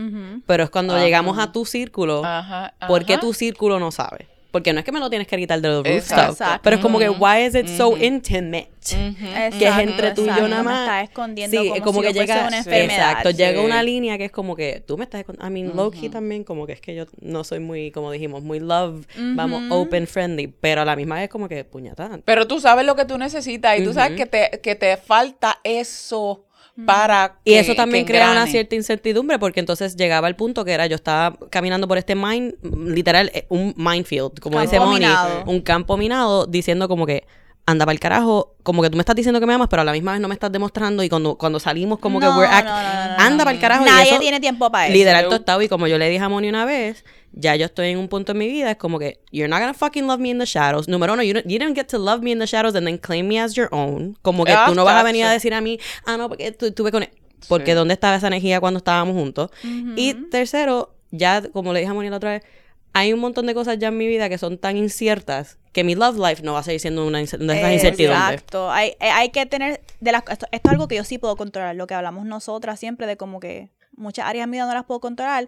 [0.45, 2.24] Pero es cuando llegamos a tu círculo,
[2.88, 4.28] porque tu círculo no sabe?
[4.52, 6.39] Porque no es que me lo tienes que quitar de los rooftops.
[6.62, 8.69] Pero es como que, why is it so intimate?
[8.86, 10.89] Que es entre tú y yo nada más.
[10.89, 13.12] Me escondiendo sí, como, que llega una enfermedad.
[13.12, 15.47] Exacto, llega una línea que es como que tú me estás escondiendo.
[15.47, 18.60] I mean, Loki también, como que es que yo no soy muy, como dijimos, muy
[18.60, 20.47] love, vamos, open friendly.
[20.47, 22.19] Pero a la misma vez, como que puñatada.
[22.26, 25.60] Pero tú sabes lo que tú necesitas y tú sabes que te, que te falta
[25.63, 26.43] eso
[26.86, 30.86] para y eso también crea una cierta incertidumbre porque entonces llegaba el punto que era
[30.88, 35.06] yo estaba caminando por este mine literal eh, un minefield como dice Moni
[35.46, 37.26] un campo minado diciendo como que
[37.72, 39.86] anda para el carajo, como que tú me estás diciendo que me amas, pero a
[39.86, 42.68] la misma vez no me estás demostrando y cuando, cuando salimos como que we're act
[43.20, 43.86] anda para el carajo.
[43.86, 44.94] Nadie tiene tiempo para eso.
[44.94, 47.04] Liderar tostado y como yo le dije a Moni una vez,
[47.34, 49.74] ya yo estoy en un punto en mi vida, es como que you're not gonna
[49.74, 50.88] fucking love me in the shadows.
[50.88, 52.98] Número uno, you, don't, you didn't get to love me in the shadows and then
[52.98, 54.18] claim me as your own.
[54.22, 56.68] Como que tú no vas a venir a decir a mí, ah, no, porque tú
[56.68, 57.10] estuve con él.
[57.48, 59.50] Porque ¿dónde estaba esa energía cuando estábamos juntos?
[59.96, 62.44] Y tercero, ya como le dije a Moni la otra vez,
[62.94, 65.96] hay un montón de cosas ya en mi vida que son tan inciertas que mi
[65.96, 68.34] love life no va a seguir siendo una, una incertidumbre.
[68.34, 68.70] Exacto.
[68.72, 69.82] Hay, eh, hay que tener.
[70.02, 71.76] De las, esto, es algo que yo sí puedo controlar.
[71.76, 75.48] Lo que hablamos nosotras siempre de como que muchas áreas mías no las puedo controlar.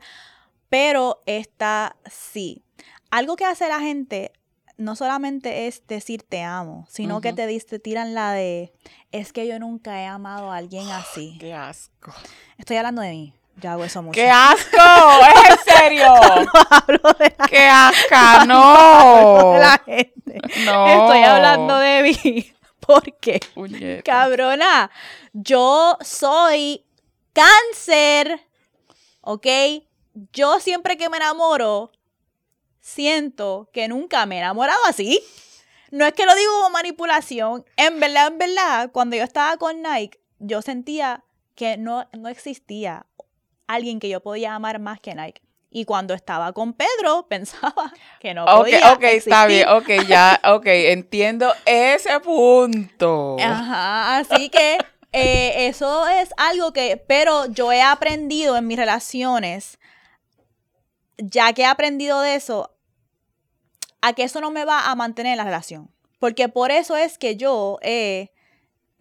[0.70, 2.64] Pero esta sí.
[3.12, 4.32] Algo que hace la gente
[4.78, 8.74] no solamente es decir te amo, sino que te, te tiran la de
[9.12, 11.38] es que yo nunca he amado a alguien así.
[11.40, 12.14] Qué asco.
[12.58, 13.34] Estoy hablando de mí.
[13.58, 14.16] Yo hago eso mucho.
[14.16, 14.78] ¡Qué asco!
[14.78, 16.13] ¿Es en serio?
[16.70, 18.46] hablo de la ¡Qué asco!
[18.48, 19.58] ¡No!
[19.58, 20.42] la gente.
[20.66, 20.88] No.
[20.88, 22.54] Estoy hablando de mí.
[22.80, 23.39] ¿Por qué?
[24.04, 24.92] Cabrona,
[25.32, 26.86] yo soy
[27.32, 28.42] cáncer.
[29.22, 29.48] ¿Ok?
[30.34, 31.92] Yo siempre que me enamoro,
[32.82, 35.24] siento que nunca me he enamorado así.
[35.92, 37.66] No es que lo digo como manipulación.
[37.78, 41.24] En verdad, en verdad, cuando yo estaba con Nike, yo sentía
[41.56, 43.06] que no, no existía
[43.74, 45.42] alguien que yo podía amar más que Nike.
[45.70, 48.91] Y cuando estaba con Pedro, pensaba que no podía.
[48.91, 53.38] Ok, ok, está bien, ok, ya, ok, entiendo ese punto.
[53.39, 54.78] Ajá, así que
[55.12, 59.80] eh, eso es algo que, pero yo he aprendido en mis relaciones,
[61.18, 62.72] ya que he aprendido de eso,
[64.02, 65.89] a que eso no me va a mantener en la relación.
[66.20, 68.32] Porque por eso es que yo he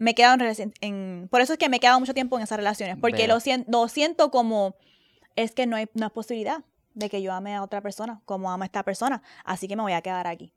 [0.03, 2.43] me he quedado en, en, Por eso es que me he quedado mucho tiempo en
[2.43, 2.97] esas relaciones.
[2.99, 3.37] Porque lo,
[3.67, 4.75] lo, siento como.
[5.37, 8.65] Es que no hay, no posibilidad de que yo ame a otra persona como ama
[8.65, 9.23] a esta persona.
[9.45, 10.51] Así que me voy a quedar aquí.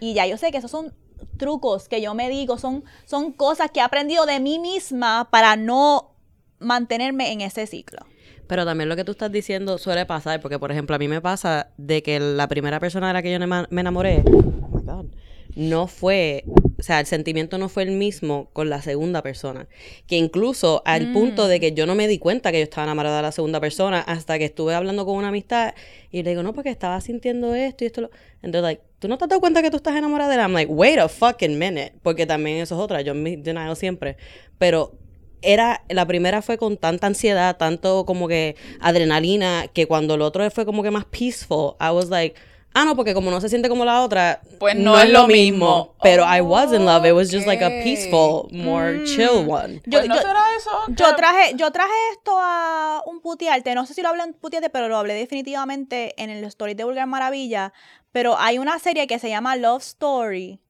[0.00, 0.92] Y ya yo sé que esos son
[1.36, 5.54] trucos que yo me digo, son, son cosas que he aprendido de mí misma para
[5.56, 6.16] no
[6.58, 8.00] mantenerme en ese ciclo.
[8.46, 11.20] Pero también lo que tú estás diciendo suele pasar, porque por ejemplo a mí me
[11.20, 15.06] pasa de que la primera persona de la que yo me enamoré, oh my God,
[15.54, 16.44] no fue,
[16.80, 19.68] o sea, el sentimiento no fue el mismo con la segunda persona.
[20.06, 23.18] Que incluso al punto de que yo no me di cuenta que yo estaba enamorada
[23.18, 25.74] de la segunda persona hasta que estuve hablando con una amistad
[26.10, 28.00] y le digo, no, porque estaba sintiendo esto y esto.
[28.00, 28.10] Lo...
[28.42, 30.40] Entonces, like, ¿tú no te has dado cuenta que tú estás enamorada de él?
[30.40, 31.92] I'm like, wait a fucking minute.
[32.02, 34.16] Porque también eso es otra, yo me denial siempre.
[34.56, 34.94] Pero
[35.42, 40.50] era, la primera fue con tanta ansiedad, tanto como que adrenalina, que cuando el otro
[40.50, 42.36] fue como que más peaceful, I was like,
[42.74, 45.94] ah, no, porque como no se siente como la otra, pues no, es, lo mismo.
[46.02, 49.04] Pero I was in love, it was just like a peaceful, more mm.
[49.04, 49.80] chill one.
[49.86, 50.70] Yo, pues no será eso.
[50.88, 54.70] Yo traje, yo traje esto a un putearte, no sé si lo hablé en putearte,
[54.70, 57.72] pero lo hablé definitivamente en el story de Vulgar Maravilla,
[58.12, 60.60] pero hay una serie que se llama Love Story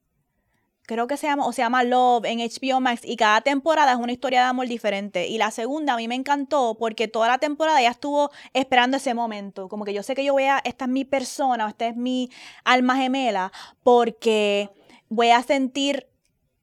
[0.90, 3.98] creo que se llama, o se llama Love en HBO Max y cada temporada es
[3.98, 5.28] una historia de amor diferente.
[5.28, 9.14] Y la segunda a mí me encantó porque toda la temporada ya estuvo esperando ese
[9.14, 9.68] momento.
[9.68, 12.28] Como que yo sé que yo voy a, esta es mi persona, esta es mi
[12.64, 13.52] alma gemela,
[13.84, 14.68] porque
[15.08, 16.08] voy a sentir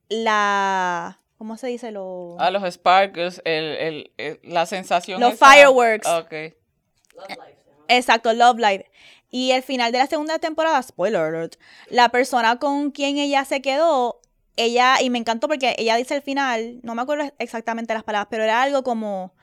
[0.10, 1.22] la...
[1.38, 1.92] ¿Cómo se dice?
[1.92, 2.36] Lo...
[2.38, 5.22] Ah, los sparkles, el, el, la sensación.
[5.22, 6.06] Los fireworks.
[6.06, 6.34] Ok.
[7.88, 8.82] Exacto, Love Light.
[9.30, 11.56] Y el final de la segunda temporada, spoiler alert,
[11.90, 14.22] la persona con quien ella se quedó,
[14.56, 18.30] ella, y me encantó porque ella dice al final, no me acuerdo exactamente las palabras,
[18.32, 19.34] pero era algo como,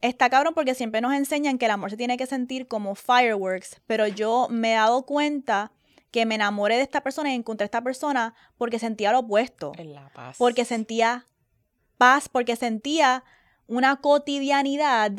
[0.00, 3.80] está cabrón porque siempre nos enseñan que el amor se tiene que sentir como fireworks,
[3.86, 5.72] pero yo me he dado cuenta
[6.10, 9.72] que me enamoré de esta persona y encontré a esta persona porque sentía lo opuesto.
[9.76, 10.36] En la paz.
[10.38, 11.26] Porque sentía
[11.98, 13.24] paz, porque sentía
[13.66, 15.12] una cotidianidad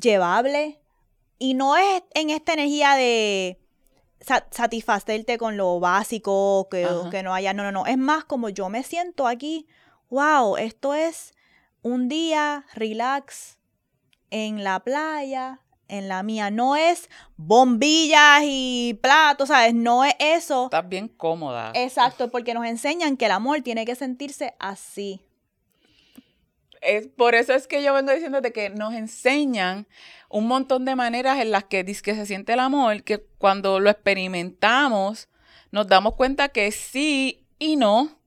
[0.00, 0.77] llevable,
[1.38, 3.60] y no es en esta energía de
[4.50, 8.68] satisfacerte con lo básico, que, que no haya, no, no, no, es más como yo
[8.68, 9.66] me siento aquí,
[10.10, 11.34] wow, esto es
[11.82, 13.58] un día relax
[14.30, 16.50] en la playa, en la mía.
[16.50, 19.74] No es bombillas y platos, ¿sabes?
[19.74, 20.64] No es eso.
[20.64, 21.72] Estás bien cómoda.
[21.74, 25.24] Exacto, porque nos enseñan que el amor tiene que sentirse así.
[26.80, 29.86] Es, por eso es que yo vengo diciéndote que nos enseñan
[30.28, 33.90] un montón de maneras en las que, que se siente el amor, que cuando lo
[33.90, 35.28] experimentamos
[35.70, 38.18] nos damos cuenta que sí y no,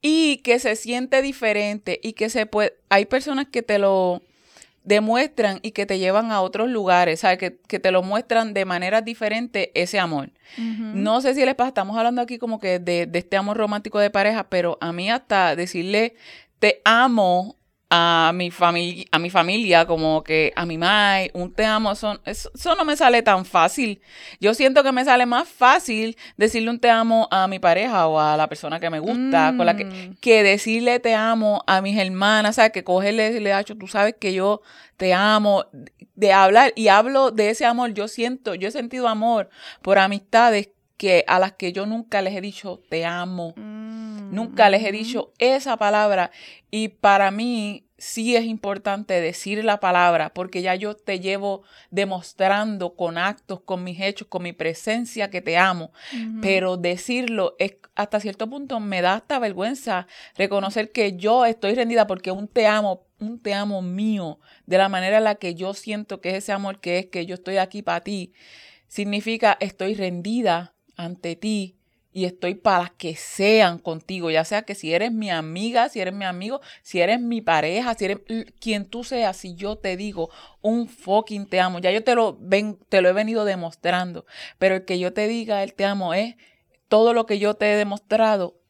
[0.00, 4.22] y que se siente diferente y que se puede, hay personas que te lo
[4.84, 7.38] demuestran y que te llevan a otros lugares, ¿sabes?
[7.38, 10.30] Que, que te lo muestran de manera diferente ese amor.
[10.56, 13.98] No sé si les pasa, estamos hablando aquí como que de, de este amor romántico
[13.98, 16.14] de pareja, pero a mí hasta decirle
[16.60, 17.56] te amo
[17.98, 22.20] a mi familia, a mi familia, como que a mi madre, un te amo, eso,
[22.26, 24.02] eso, no me sale tan fácil.
[24.38, 28.20] Yo siento que me sale más fácil decirle un te amo a mi pareja o
[28.20, 30.16] a la persona que me gusta, con la que, mm.
[30.20, 32.72] que decirle te amo a mis hermanas, ¿sabes?
[32.72, 34.60] Que cogerle y decirle, Hacho, tú sabes que yo
[34.98, 35.64] te amo,
[36.14, 39.48] de hablar, y hablo de ese amor, yo siento, yo he sentido amor
[39.80, 43.54] por amistades que a las que yo nunca les he dicho te amo.
[43.56, 46.30] Nunca les he dicho esa palabra
[46.70, 52.94] y para mí sí es importante decir la palabra porque ya yo te llevo demostrando
[52.94, 55.92] con actos, con mis hechos, con mi presencia que te amo.
[56.42, 62.06] Pero decirlo es hasta cierto punto me da hasta vergüenza reconocer que yo estoy rendida
[62.06, 65.72] porque un te amo, un te amo mío, de la manera en la que yo
[65.72, 68.34] siento que es ese amor que es que yo estoy aquí para ti,
[68.88, 71.75] significa estoy rendida ante ti
[72.16, 76.14] y estoy para que sean contigo, ya sea que si eres mi amiga, si eres
[76.14, 78.20] mi amigo, si eres mi pareja, si eres
[78.58, 80.30] quien tú seas, si yo te digo
[80.62, 84.24] un fucking te amo, ya yo te lo, ven, te lo he venido demostrando,
[84.58, 86.36] pero el que yo te diga el te amo es
[86.88, 88.62] todo lo que yo te he demostrado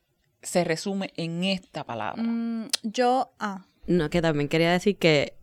[0.43, 2.21] se resume en esta palabra.
[2.21, 3.65] Mm, yo, ah.
[3.87, 5.37] No, que también quería decir que,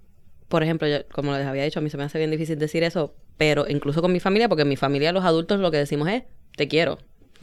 [0.50, 2.84] por ejemplo, yo, como les había dicho, a mí se me hace bien difícil decir
[2.84, 6.10] eso, pero incluso con mi familia, porque en mi familia los adultos lo que decimos
[6.10, 6.24] es,
[6.58, 6.98] te quiero.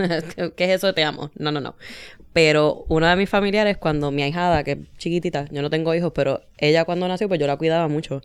[0.56, 0.94] ¿Qué es eso?
[0.94, 1.30] Te amo.
[1.36, 1.76] No, no, no.
[2.32, 6.12] Pero una de mis familiares, cuando mi ahijada, que es chiquitita, yo no tengo hijos,
[6.14, 8.22] pero ella cuando nació, pues yo la cuidaba mucho.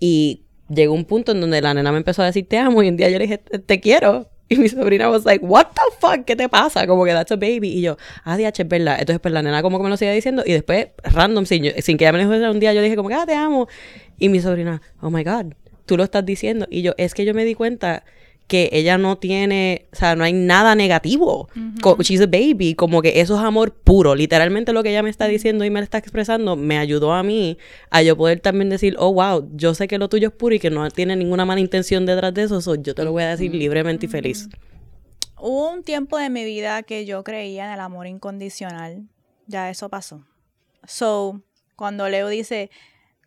[0.00, 2.88] Y llegó un punto en donde la nena me empezó a decir te amo y
[2.88, 4.30] un día yo le dije te quiero.
[4.50, 6.86] Y mi sobrina was like, what the fuck, ¿qué te pasa?
[6.86, 7.68] Como que that's a baby.
[7.68, 8.96] Y yo, ah, DH, es verdad.
[8.98, 11.98] Entonces, pues la nena como que me lo seguía diciendo y después, random, sin, sin
[11.98, 13.68] que ella me lo un día, yo dije como que, ah, te amo.
[14.18, 15.52] Y mi sobrina, oh my God,
[15.84, 16.66] tú lo estás diciendo.
[16.70, 18.04] Y yo, es que yo me di cuenta
[18.48, 21.48] que ella no tiene, o sea, no hay nada negativo.
[22.00, 24.14] She's a baby, como que eso es amor puro.
[24.14, 27.58] Literalmente lo que ella me está diciendo y me está expresando me ayudó a mí
[27.90, 30.58] a yo poder también decir, oh, wow, yo sé que lo tuyo es puro y
[30.58, 33.54] que no tiene ninguna mala intención detrás de eso, yo te lo voy a decir
[33.54, 34.48] libremente y feliz.
[35.38, 39.06] Hubo un tiempo de mi vida que yo creía en el amor incondicional.
[39.46, 40.24] Ya eso pasó.
[40.86, 41.42] So,
[41.76, 42.70] cuando Leo dice,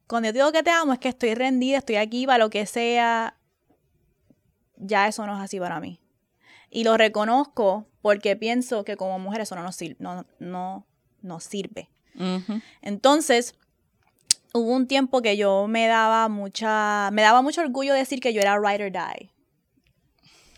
[0.08, 2.66] cuando yo digo que te amo es que estoy rendida, estoy aquí para lo que
[2.66, 3.36] sea,
[4.82, 6.00] ya eso no es así para mí.
[6.70, 9.96] Y lo reconozco porque pienso que como mujer eso no nos sirve.
[10.00, 10.86] No, no,
[11.22, 11.90] nos sirve.
[12.16, 12.62] Ujú.
[12.82, 13.56] Entonces,
[14.54, 18.42] hubo un tiempo que yo me daba mucha, me daba mucho orgullo decir que yo
[18.42, 19.32] era ride or die.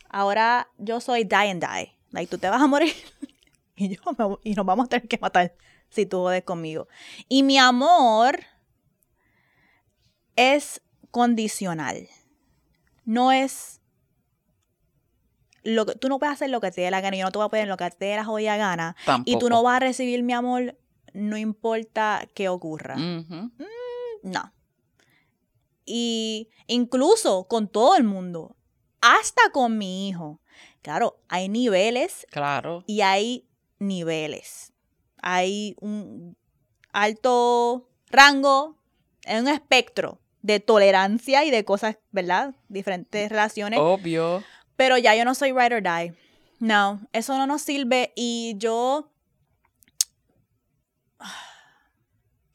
[0.09, 1.91] Ahora yo soy die and die.
[2.11, 2.93] Like, tú te vas a morir
[3.75, 5.55] y, yo me- y nos vamos a tener que matar
[5.89, 6.87] si tú jodes conmigo.
[7.27, 8.39] Y mi amor
[10.35, 12.07] es condicional.
[13.05, 13.81] No es
[15.63, 17.31] lo que tú no puedes hacer lo que te dé la gana, y yo no
[17.31, 19.39] te voy a poner lo que te dé la jodida gana y Tampoco.
[19.39, 20.77] tú no vas a recibir mi amor
[21.13, 22.95] no importa qué ocurra.
[22.95, 23.51] Ujú.
[24.23, 24.51] No.
[25.85, 28.55] Y incluso con todo el mundo,
[29.01, 30.39] hasta con mi hijo.
[30.81, 32.83] Claro, hay niveles Claro.
[32.87, 33.45] y hay
[33.79, 34.73] niveles.
[35.21, 36.35] Hay un
[36.91, 38.77] alto rango,
[39.25, 42.55] en un espectro de tolerancia y de cosas, ¿verdad?
[42.69, 43.79] Diferentes relaciones.
[43.81, 44.43] Obvio.
[44.75, 46.13] Pero ya yo no soy ride or die.
[46.59, 49.09] No, eso no nos sirve y yo...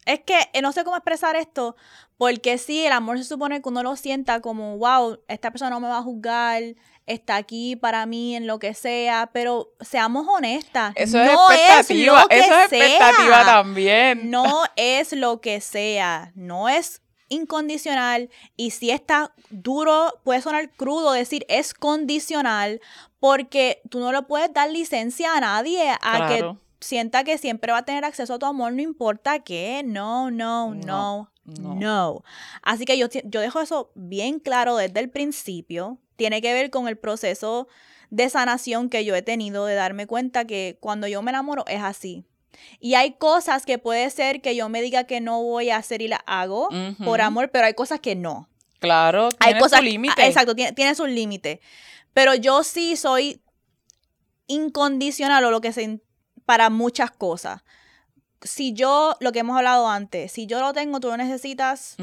[0.06, 1.76] Es que eh, no sé cómo expresar esto,
[2.16, 5.80] porque sí, el amor se supone que uno lo sienta como, wow, esta persona no
[5.80, 6.62] me va a juzgar,
[7.04, 10.94] está aquí para mí en lo que sea, pero seamos honestas.
[10.96, 12.22] Eso no es expectativa.
[12.22, 13.44] lo que Eso es expectativa sea.
[13.44, 14.30] también.
[14.30, 21.12] No es lo que sea, no es incondicional y si está duro, puede sonar crudo
[21.12, 22.80] decir es condicional
[23.20, 26.54] porque tú no le puedes dar licencia a nadie a Claro.
[26.54, 30.30] que sienta que siempre va a tener acceso a tu amor, no importa qué, no,
[30.30, 31.74] no, no, No, no.
[31.74, 32.24] no.
[32.62, 36.86] Así que yo, yo dejo eso bien claro desde el principio, tiene que ver con
[36.88, 37.68] el proceso
[38.10, 41.82] de sanación que yo he tenido, de darme cuenta que cuando yo me enamoro es
[41.82, 42.24] así.
[42.80, 46.02] Y hay cosas que puede ser que yo me diga que no voy a hacer
[46.02, 46.68] y las hago
[47.04, 48.48] por amor, pero hay cosas que no.
[48.80, 49.28] Claro.
[49.40, 50.22] Hay Tiene cosas su límite.
[50.22, 51.58] ah, Exacto, tiene, tiene sus límites.
[52.14, 53.40] Pero yo sí soy
[54.46, 56.00] incondicional o lo que se
[56.44, 57.62] para muchas cosas.
[58.42, 61.96] Si yo, lo que hemos hablado antes, si yo lo tengo, tú lo necesitas,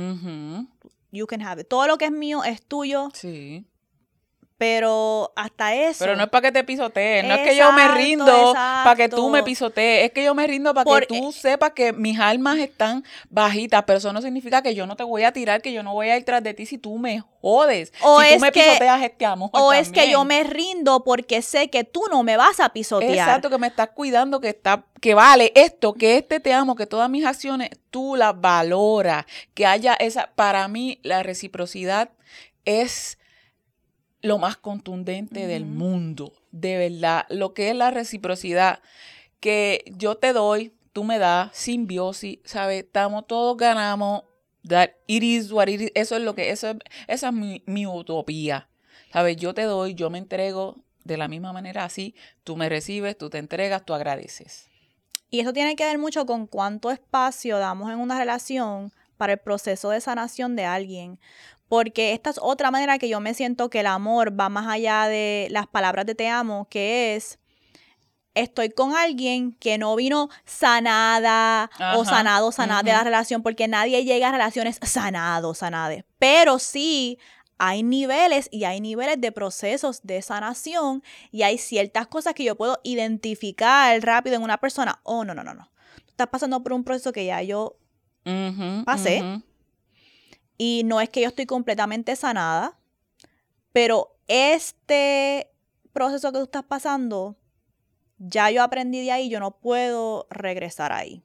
[1.12, 1.68] you can have it.
[1.68, 3.66] Todo lo que es mío es tuyo, Sí.
[4.58, 6.00] Pero hasta eso.
[6.00, 9.10] Pero no es para que te pisoteen, no es que yo me rindo para que
[9.10, 12.58] tú me pisotees, es que yo me rindo para que tú sepas que mis almas
[12.60, 15.84] están bajitas, pero eso no significa que yo no te voy a tirar, que yo
[15.84, 18.40] no voy a ir tras de ti si tú me jodes, O si es tú
[18.40, 22.04] me que- pisoteas este amor o es que yo me rindo porque sé que tú
[22.10, 23.12] no me vas a pisotear.
[23.12, 26.86] Exacto, que me estás cuidando, que está, que vale esto, que este te amo, que
[26.88, 32.10] todas mis acciones tú las valoras, que haya esa, para mí la reciprocidad
[32.64, 33.18] es
[34.26, 38.80] lo más contundente del mundo, de verdad, lo que es la reciprocidad,
[39.40, 42.84] que yo te doy, tú me das, simbiosis, ¿sabes?
[42.84, 44.24] Estamos, todos ganamos,
[44.68, 47.64] that it is what it is, eso es lo que, eso es, esa es mi,
[47.68, 48.68] mi utopía,
[49.14, 49.38] ¿sabes?
[49.38, 53.30] Yo te doy, yo me entrego de la misma manera así, tú me recibes, tú
[53.30, 54.70] te entregas, tú agradeces.
[55.30, 59.40] Y eso tiene que ver mucho con cuánto espacio damos en una relación para el
[59.40, 61.20] proceso de sanación de alguien.
[61.68, 65.08] Porque esta es otra manera que yo me siento que el amor va más allá
[65.08, 67.40] de las palabras de te amo, que es
[68.36, 74.04] estoy con alguien que no vino sanada o sanado, sanada de la relación, porque nadie
[74.04, 76.06] llega a relaciones sanado, sanade.
[76.20, 77.18] Pero sí
[77.58, 81.02] hay niveles y hay niveles de procesos de sanación
[81.32, 85.00] y hay ciertas cosas que yo puedo identificar rápido en una persona.
[85.04, 85.72] Oh, no, no, no, no.
[86.08, 87.78] Estás pasando por un proceso que ya yo
[88.86, 89.44] Pasé.
[90.58, 92.78] Y no es que yo estoy completamente sanada,
[93.72, 95.52] pero este
[95.94, 97.36] proceso que tú estás pasando,
[98.18, 101.22] ya yo aprendí de ahí, yo no puedo regresar ahí.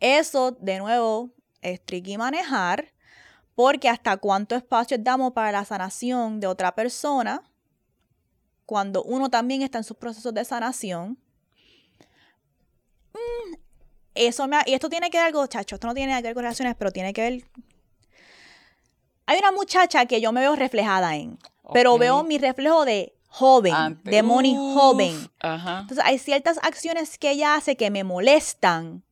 [0.00, 1.30] Eso, de nuevo,
[1.62, 2.92] es tricky manejar,
[3.54, 7.42] porque hasta cuánto espacio damos para la sanación de otra persona,
[8.66, 11.18] cuando uno también está en sus procesos de sanación.
[13.14, 13.54] Mm,
[14.14, 16.34] Eso me ha- y esto tiene que ver algo, chacho, esto no tiene que ver
[16.34, 17.44] con relaciones, pero tiene que ver
[19.26, 21.38] hay una muchacha que yo me veo reflejada en,
[21.72, 25.30] pero veo mi reflejo de joven, Ante- de Moni Uf, joven.
[25.40, 25.80] Ajá.
[25.80, 29.04] Entonces hay ciertas acciones que ella hace que me molestan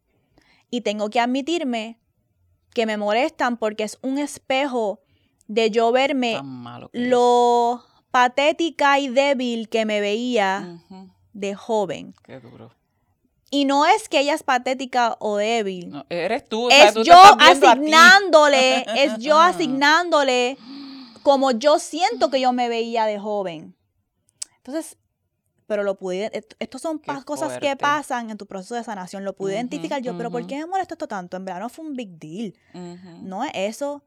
[0.70, 1.98] y tengo que admitirme
[2.72, 5.00] que me molestan porque es un espejo
[5.46, 6.88] de yo verme es.
[6.92, 10.80] lo patética y débil que me veía
[11.32, 12.14] de joven.
[12.24, 12.70] Qué duro.
[13.54, 15.90] Y no es que ella es patética o débil.
[15.90, 16.66] No, eres tú.
[16.66, 20.58] o sea, es tú yo asignándole, es yo asignándole
[21.22, 23.76] como yo siento que yo me veía de joven.
[24.56, 24.96] Entonces,
[25.66, 27.76] pero lo pude, est- estos son cosas que fuerte.
[27.76, 30.66] pasan en tu proceso de sanación, lo pude Ujú, identificar yo, pero ¿por qué me
[30.66, 31.36] molestó esto tanto?
[31.36, 33.22] En verdad no fue un big deal, Ujú.
[33.22, 34.02] no es eso,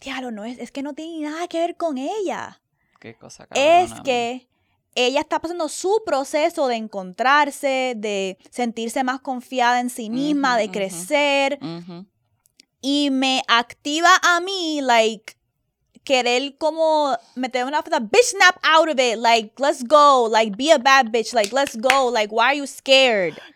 [0.00, 2.60] diablo, no es, es que no tiene nada que ver con ella,
[3.00, 4.48] Qué cosa es cabrona, que
[4.94, 10.70] ella está pasando su proceso de encontrarse, de sentirse más confiada en sí misma, de
[10.70, 12.06] crecer, Ujú.
[12.80, 15.36] y me activa a mí, like,
[16.04, 20.72] querer como meter una the bitch snap out of it, like, let's go, like, be
[20.72, 23.34] a bad bitch, like, let's go, like, why are you scared?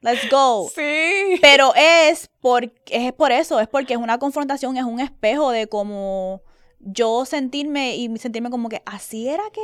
[0.00, 0.70] Let's go.
[0.72, 1.40] Sí.
[1.40, 5.66] Pero es por, es por eso, es porque es una confrontación, es un espejo de
[5.66, 6.40] como
[6.78, 9.60] yo sentirme y sentirme como que así era que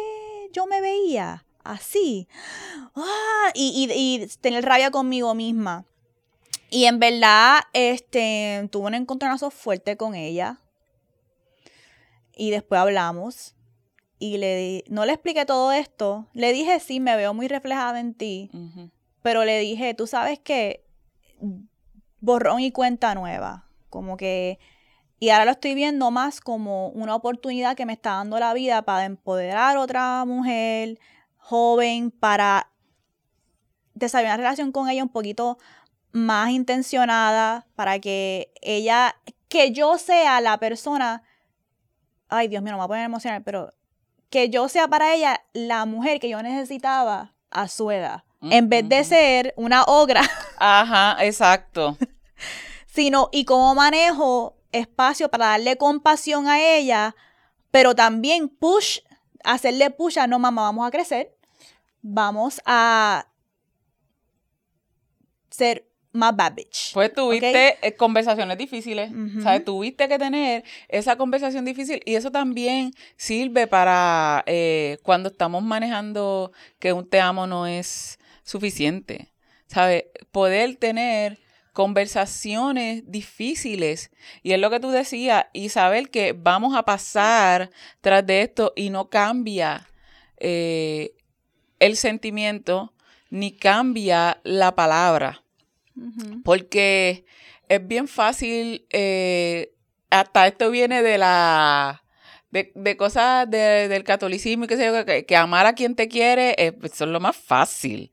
[0.55, 2.27] yo me veía, así.
[2.95, 3.93] Ah, y, y,
[4.23, 5.85] y tener rabia conmigo misma.
[6.71, 10.59] Y en verdad, este, tuve un encontronazo fuerte con ella.
[12.37, 13.55] Y después hablamos.
[14.19, 16.27] Y le di- no le expliqué todo esto.
[16.33, 18.51] Le dije, sí, me veo muy reflejada en ti.
[19.23, 20.85] Pero le dije, tú sabes que
[22.21, 23.69] borrón y cuenta nueva.
[23.91, 24.59] Como que.
[25.19, 28.83] Y ahora lo estoy viendo más como una oportunidad que me está dando la vida
[28.83, 30.99] para empoderar a otra mujer
[31.37, 32.71] joven, para
[33.95, 35.59] desarrollar una relación con ella un poquito
[36.13, 39.17] más intencionada, para que ella,
[39.49, 41.23] que yo sea la persona,
[42.29, 43.73] ay Dios mío, no me voy a poner emocional, pero
[44.31, 48.25] que yo sea para ella la mujer que yo necesitaba a su edad.
[48.43, 50.23] En vez de ser una ogra,
[50.59, 51.97] Ajá, exacto.
[52.87, 57.15] sino y cómo manejo espacio para darle compasión a ella,
[57.71, 59.01] pero también push,
[59.43, 61.35] hacerle push a no mamá, vamos a crecer,
[62.03, 63.27] vamos a
[65.51, 66.93] ser más bad bitch.
[66.95, 69.11] Pues tuviste eh, conversaciones difíciles.
[69.43, 69.65] ¿sabes?
[69.65, 76.53] Tuviste que tener esa conversación difícil y eso también sirve para eh, cuando estamos manejando
[76.79, 79.33] que un te amo no es suficiente,
[79.67, 80.05] ¿sabes?
[80.31, 81.39] Poder tener
[81.75, 84.11] conversaciones difíciles.
[84.43, 87.71] Y es lo que tú decías y saber que vamos a pasar
[88.01, 89.87] tras de esto y no cambia
[90.39, 91.15] eh,
[91.81, 92.95] el sentimiento
[93.29, 95.43] ni cambia la palabra.
[96.45, 97.25] Porque
[97.69, 99.75] es bien fácil, eh,
[100.11, 102.04] hasta esto viene de la...
[102.55, 105.95] De, de cosas de- del catolicismo y qué sé yo, que, que amar a quien
[105.97, 108.11] te quiere, eh, eso es lo más fácil.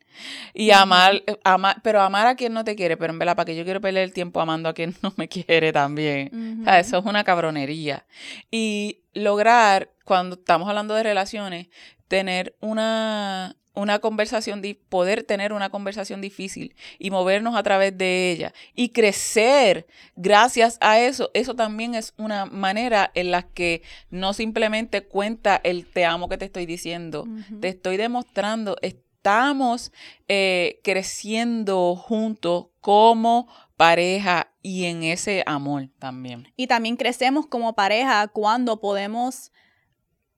[0.53, 3.45] Y amar, eh, amar, pero amar a quien no te quiere, pero en verdad, para
[3.45, 6.59] que yo quiero perder el tiempo amando a quien no me quiere también.
[6.61, 8.05] O sea, eso es una cabronería.
[8.49, 11.67] Y lograr, cuando estamos hablando de relaciones,
[12.11, 18.53] tener una, una conversación, poder tener una conversación difícil y movernos a través de ella
[18.75, 19.87] y crecer
[20.17, 25.85] gracias a eso, eso también es una manera en la que no simplemente cuenta el
[25.85, 27.25] te amo que te estoy diciendo,
[27.61, 29.93] te estoy demostrando, estamos
[30.27, 33.47] eh, creciendo juntos como
[33.77, 36.51] pareja y en ese amor también.
[36.57, 39.53] Y también crecemos como pareja cuando podemos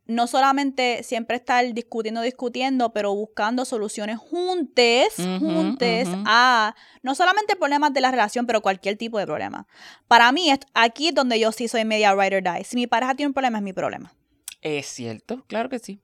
[0.06, 7.56] no solamente siempre estar discutiendo, discutiendo, pero buscando soluciones juntes, Ujú, juntes a no solamente
[7.56, 9.68] problemas de la relación, pero cualquier tipo de problema.
[10.08, 12.64] Para mí, aquí es donde yo sí soy media ride or die.
[12.64, 14.14] Si mi pareja tiene un problema, es mi problema.
[14.62, 16.02] Es cierto, claro que sí.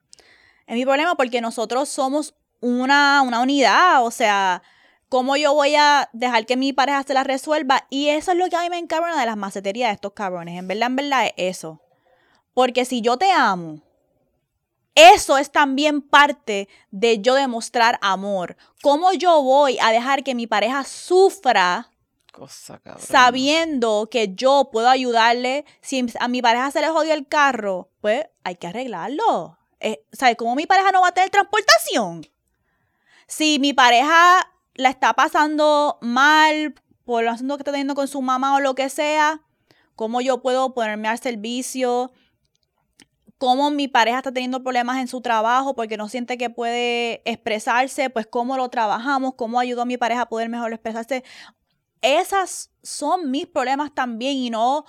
[0.66, 4.62] Es mi problema porque nosotros somos una, una unidad, o sea,
[5.08, 7.86] ¿cómo yo voy a dejar que mi pareja se la resuelva?
[7.89, 10.58] Y eso es lo que a mí me encabrona de las maceterías de estos cabrones.
[10.58, 11.82] En verdad, en verdad es eso.
[12.54, 13.82] Porque si yo te amo,
[14.96, 18.58] eso es también parte de yo demostrar amor.
[18.82, 21.92] ¿Cómo yo voy a dejar que mi pareja sufra
[22.32, 25.66] Cosa sabiendo que yo puedo ayudarle?
[25.82, 29.58] Si a mi pareja se le jodió el carro, pues hay que arreglarlo.
[29.80, 32.26] Eh, ¿Sabes cómo mi pareja no va a tener transportación?
[33.28, 36.76] Si mi pareja la está pasando mal
[37.06, 39.42] por los asuntos que está teniendo con su mamá o lo que sea,
[39.96, 42.12] ¿cómo yo puedo ponerme al servicio?
[43.40, 48.12] Cómo mi pareja está teniendo problemas en su trabajo porque no siente que puede expresarse,
[48.12, 51.24] pues cómo lo trabajamos, cómo ayudó a mi pareja a poder mejor expresarse.
[52.02, 54.86] Esas son mis problemas también y no...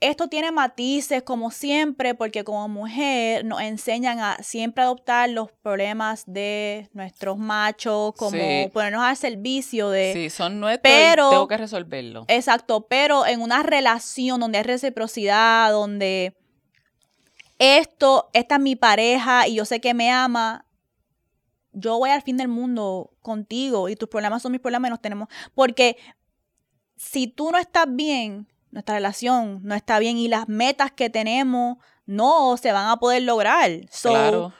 [0.00, 6.22] Esto tiene matices como siempre porque como mujer nos enseñan a siempre adoptar los problemas
[6.26, 8.70] de nuestros machos, como Sí.
[8.72, 10.12] ponernos al servicio de...
[10.14, 12.24] Sí, son nuestros Pero- y tengo que resolverlo.
[12.28, 16.36] Exacto, pero en una relación donde hay reciprocidad, donde
[17.58, 20.64] esto, esta es mi pareja y yo sé que me ama,
[21.72, 25.02] yo voy al fin del mundo contigo y tus problemas son mis problemas y nos
[25.02, 25.28] tenemos.
[25.54, 25.96] Porque
[26.96, 31.78] si tú no estás bien, nuestra relación no está bien y las metas que tenemos
[32.06, 33.70] no se van a poder lograr.
[33.90, 34.52] So, claro.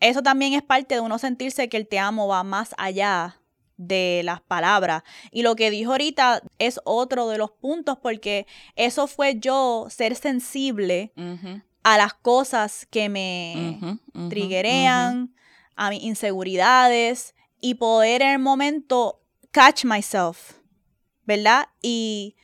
[0.00, 3.40] eso también es parte de uno sentirse que el te amo va más allá
[3.76, 5.02] de las palabras.
[5.30, 10.14] Y lo que dijo ahorita es otro de los puntos porque eso fue yo ser
[10.14, 11.12] sensible
[11.82, 15.34] a las cosas que me triguean,
[15.76, 19.20] a mis inseguridades y poder en el momento
[19.50, 20.54] catch myself,
[21.24, 21.68] ¿verdad?
[21.80, 22.36] Y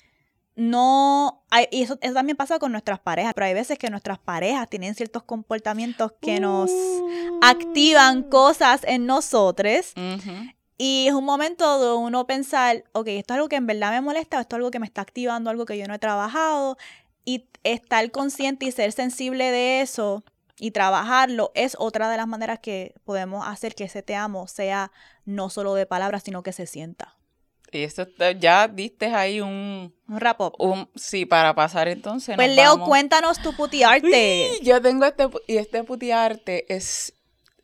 [0.56, 4.96] no, y eso, también pasa con nuestras parejas, pero hay veces que nuestras parejas tienen
[4.96, 7.40] ciertos comportamientos que nos uh.
[7.42, 9.92] activan cosas en nosotros.
[10.76, 14.00] Y es un momento de uno pensar, ok, esto es algo que en verdad me
[14.00, 16.76] molesta, esto es algo que me está activando, algo que yo no he trabajado.
[17.28, 20.24] Y estar consciente y ser sensible de eso
[20.58, 24.90] y trabajarlo es otra de las maneras que podemos hacer que ese te amo sea
[25.26, 27.18] no solo de palabras, sino que se sienta.
[27.70, 28.06] Y eso
[28.40, 29.94] ya diste ahí un...
[30.08, 30.54] Un wrap up.
[30.58, 32.34] Un, sí, para pasar entonces.
[32.34, 34.58] Pues Leo, cuéntanos tu putiarte.
[34.62, 37.12] yo tengo este, y este putiarte es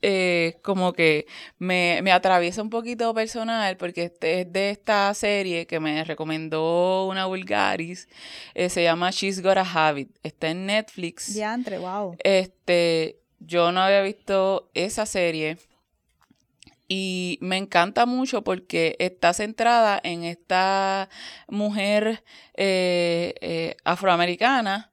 [0.06, 1.26] eh, como que
[1.58, 7.06] me, me, atraviesa un poquito personal porque este es de esta serie que me recomendó
[7.06, 8.06] una Vulgaris.
[8.52, 10.14] Eh, se llama She's Got a Habit.
[10.22, 11.34] Está en Netflix.
[11.54, 12.16] entre wow.
[12.22, 15.56] Este, yo no había visto esa serie.
[16.86, 21.08] Y me encanta mucho porque está centrada en esta
[21.48, 22.22] mujer
[22.58, 24.92] eh, afroamericana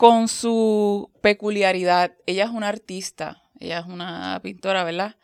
[0.00, 2.14] con su peculiaridad.
[2.24, 5.16] Ella es una artista, ella es una pintora, ¿verdad?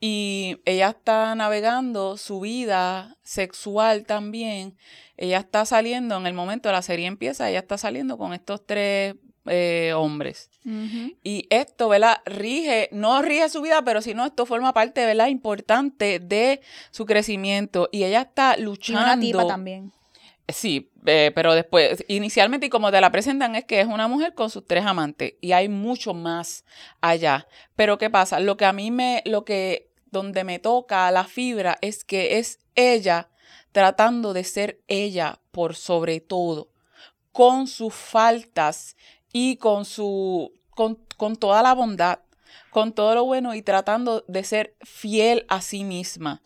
[0.00, 4.76] Y ella está navegando su vida sexual también.
[5.16, 8.66] Ella está saliendo, en el momento de la serie empieza, ella está saliendo con estos
[8.66, 9.14] tres
[9.46, 10.50] eh, hombres.
[11.22, 12.18] Y esto, ¿verdad?
[12.26, 15.28] Rige, no rige su vida, pero si no, esto forma parte, ¿verdad?
[15.28, 16.60] Importante de
[16.90, 17.88] su crecimiento.
[17.92, 19.00] Y ella está luchando.
[19.00, 19.92] Y una tipa también.
[20.48, 24.34] Sí, eh, pero después, inicialmente, y como te la presentan, es que es una mujer
[24.34, 25.34] con sus tres amantes.
[25.42, 26.64] Y hay mucho más
[27.02, 27.46] allá.
[27.76, 28.40] Pero, ¿qué pasa?
[28.40, 32.60] Lo que a mí me, lo que, donde me toca la fibra es que es
[32.74, 33.28] ella
[33.72, 36.70] tratando de ser ella por sobre todo,
[37.32, 38.96] con sus faltas
[39.32, 42.20] y con su, con, con toda la bondad,
[42.70, 46.42] con todo lo bueno y tratando de ser fiel a sí misma.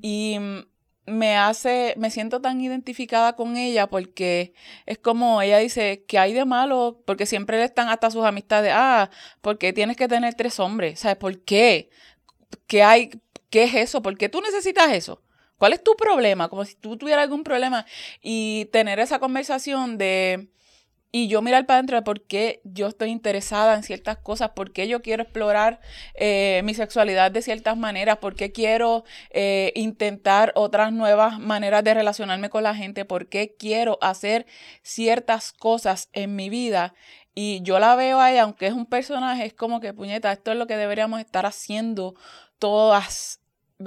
[0.00, 0.60] Y mm,
[1.06, 4.54] me hace, me siento tan identificada con ella porque
[4.86, 8.72] es como ella dice que hay de malo, porque siempre le están hasta sus amistades,
[8.74, 11.00] ah, porque tienes que tener tres hombres?
[11.00, 11.90] ¿Sabes por qué?
[12.66, 13.10] ¿Qué hay?
[13.50, 14.02] ¿Qué es eso?
[14.02, 15.22] ¿Por qué tú necesitas eso?
[15.58, 16.48] ¿Cuál es tu problema?
[16.48, 17.86] Como si tú tuvieras algún problema
[18.22, 20.48] y tener esa conversación de
[21.16, 24.72] y yo mirar para adentro de por qué yo estoy interesada en ciertas cosas, por
[24.72, 25.80] qué yo quiero explorar
[26.16, 31.94] eh, mi sexualidad de ciertas maneras, por qué quiero eh, intentar otras nuevas maneras de
[31.94, 34.46] relacionarme con la gente, por qué quiero hacer
[34.82, 36.94] ciertas cosas en mi vida.
[37.32, 40.58] Y yo la veo ahí, aunque es un personaje, es como que, puñeta, esto es
[40.58, 42.16] lo que deberíamos estar haciendo
[42.58, 43.38] todas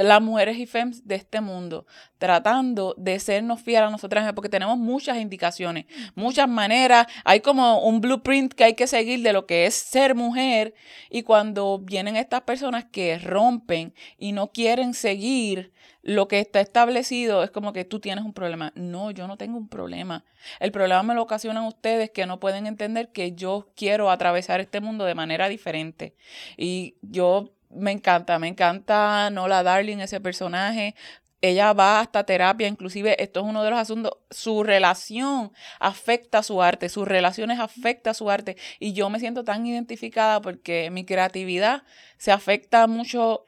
[0.04, 1.86] las mujeres y femmes de este mundo,
[2.18, 5.86] tratando de sernos fieles a nosotras porque tenemos muchas indicaciones,
[6.16, 10.16] muchas maneras, hay como un blueprint que hay que seguir de lo que es ser
[10.16, 10.74] mujer
[11.10, 15.72] y cuando vienen estas personas que rompen y no quieren seguir
[16.08, 18.72] lo que está establecido, es como que tú tienes un problema.
[18.76, 20.24] No, yo no tengo un problema.
[20.62, 24.80] El problema me lo ocasionan ustedes que no pueden entender que yo quiero atravesar este
[24.80, 26.16] mundo de manera diferente.
[26.56, 30.96] Y yo me encanta, me encanta Nola Darling, ese personaje.
[31.42, 36.44] Ella va hasta terapia, inclusive esto es uno de los asuntos, su relación afecta a
[36.44, 40.90] su arte, sus relaciones afecta a su arte y yo me siento tan identificada porque
[40.90, 41.84] mi creatividad
[42.18, 43.46] se afecta mucho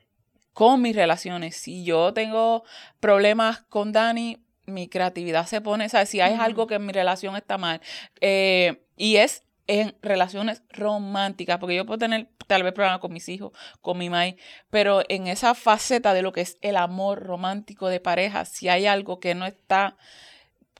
[0.54, 1.56] con mis relaciones.
[1.56, 2.64] Si yo tengo
[3.00, 6.94] problemas con Dani, mi creatividad se pone, o sea, si hay algo que en mi
[6.94, 7.82] relación está mal,
[8.22, 13.30] eh, y es en relaciones románticas, porque yo puedo tener tal vez problemas con mis
[13.30, 13.52] hijos,
[13.82, 14.36] con mi mai,
[14.72, 18.88] pero en esa faceta de lo que es el amor romántico de pareja, si hay
[18.88, 19.96] algo que no está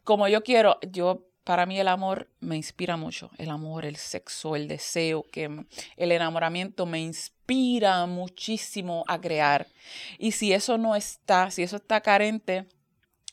[0.04, 4.56] como yo quiero, yo para mí el amor me inspira mucho, el amor, el sexo,
[4.56, 5.66] el deseo, que
[5.96, 9.68] el enamoramiento me inspira muchísimo a crear.
[10.18, 12.66] Y si eso no está, si eso está carente,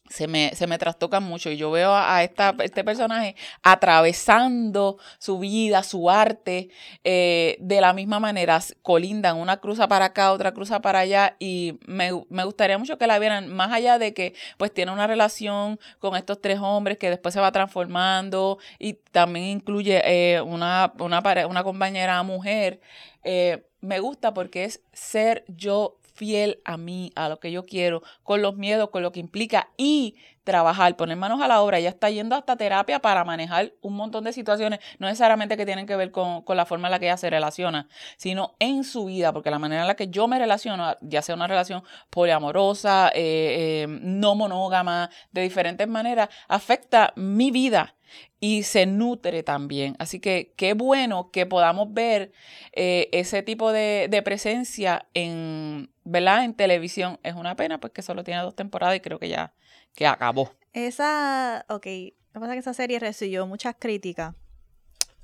[0.09, 1.51] se me, se me trastocan mucho.
[1.51, 6.69] Y yo veo a, esta, este personaje atravesando su vida, su arte,
[7.05, 11.37] eh, de la misma manera, colindan, una cruza para acá, otra cruza para allá.
[11.39, 15.79] Y me, gustaría mucho que la vieran, más allá de que pues tiene una relación
[15.99, 21.23] con estos tres hombres que después se va transformando y también incluye eh, una, una,
[21.47, 22.81] una compañera mujer,
[23.25, 28.03] eh, me gusta porque es ser yo fiel a mí, a lo que yo quiero,
[28.23, 30.17] con los miedos, con lo que implica y
[30.47, 31.79] trabajar, poner manos a la obra.
[31.79, 35.87] Ella está yendo hasta terapia para manejar un montón de situaciones, no necesariamente que tienen
[35.87, 39.33] que ver con, la forma en la que ella se relaciona, sino en su vida,
[39.33, 43.83] porque la manera en la que yo me relaciono, ya sea una relación poliamorosa, eh,
[43.83, 47.97] eh, no monógama, de diferentes maneras, afecta mi vida
[48.39, 49.97] y se nutre también.
[49.99, 52.33] Así que qué bueno que podamos ver
[52.73, 56.45] eh, ese tipo de, presencia en, ¿verdad?
[56.45, 57.19] en televisión.
[57.25, 59.53] Es una pena porque solo tiene dos temporadas y creo que ya
[59.97, 60.53] que acabó.
[60.73, 64.37] Esa, ok, lo que pasa es que esa serie recibió muchas críticas.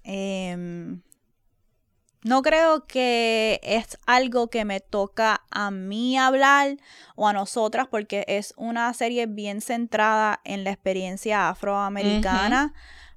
[0.03, 1.03] Em,
[2.25, 6.79] no creo que es algo que me toca a mí hablar
[7.15, 12.73] o a nosotras porque es una serie bien centrada en la experiencia afroamericana.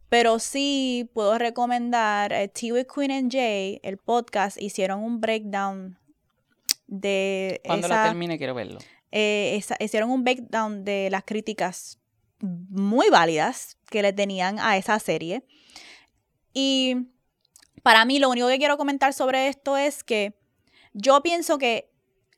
[0.10, 5.98] Pero sí puedo recomendar eh, Tea with Queen and Jay, el podcast, hicieron un breakdown
[6.88, 7.62] de.
[7.66, 8.80] Cuando la termine, quiero verlo.
[9.18, 12.00] Eh, hicieron un breakdown de las críticas
[12.42, 15.46] muy válidas que le tenían a esa serie.
[16.54, 16.98] Y
[17.82, 20.38] para mí, lo único que quiero comentar sobre esto es que
[20.92, 21.90] yo pienso que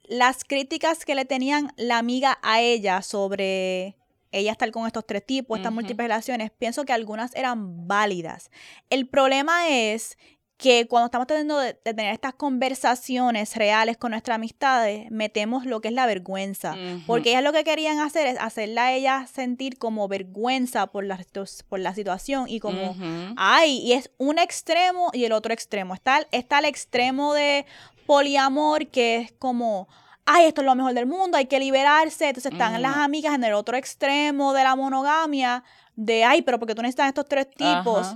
[0.04, 3.98] las críticas que le tenían la amiga a ella sobre
[4.32, 8.52] ella estar con estos tres tipos, estas múltiples relaciones, pienso que algunas eran válidas.
[8.92, 10.16] El problema es
[10.58, 15.90] que cuando estamos tratando de, tener estas conversaciones reales con nuestras amistades, metemos lo que
[15.90, 16.76] es la vergüenza.
[17.06, 21.24] Porque ellas lo que querían hacer es hacerla a ella sentir como vergüenza por la,
[21.70, 22.96] por la situación y como,
[23.38, 25.94] ay, y es un extremo y el otro extremo.
[25.94, 27.66] Está, está el extremo de
[28.08, 29.88] poliamor que es como
[30.30, 32.28] ay, esto es lo mejor del mundo, hay que liberarse.
[32.28, 35.64] Entonces están las amigas en el otro extremo de la monogamia,
[35.96, 38.14] de, ay, pero porque tú necesitas estos tres tipos,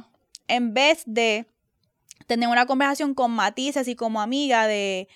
[0.47, 1.47] en vez de
[2.27, 5.07] tener una conversación con matices y como amiga de...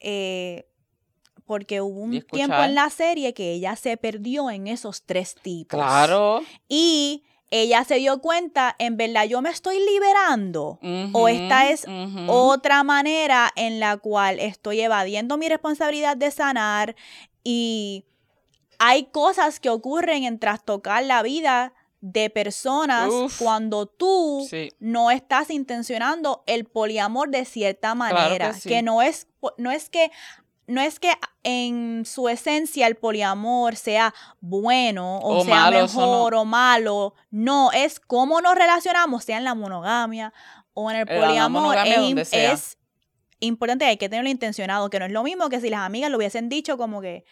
[0.00, 0.66] Eh,
[1.46, 5.78] porque hubo un tiempo en la serie que ella se perdió en esos tres tipos.
[5.78, 6.42] Claro.
[6.68, 10.80] Y ella se dio cuenta, en verdad yo me estoy liberando
[11.12, 11.86] o esta es
[12.26, 16.96] otra manera en la cual estoy evadiendo mi responsabilidad de sanar
[17.44, 18.04] y
[18.78, 21.72] hay cosas que ocurren en trastocar la vida
[22.12, 24.48] de personas cuando tú
[24.78, 29.26] no estás intencionando el poliamor de cierta manera, que, no es
[29.58, 30.12] no es que
[30.68, 31.10] no es que
[31.42, 37.14] en su esencia el poliamor sea bueno o, sea mejor o malo.
[37.30, 40.32] No, es cómo nos relacionamos, sea en la monogamia
[40.74, 41.76] o en el poliamor.
[41.76, 42.78] es,
[43.40, 46.18] importante, hay que tenerlo intencionado, que no es lo mismo que si las amigas lo
[46.18, 47.24] hubiesen dicho como que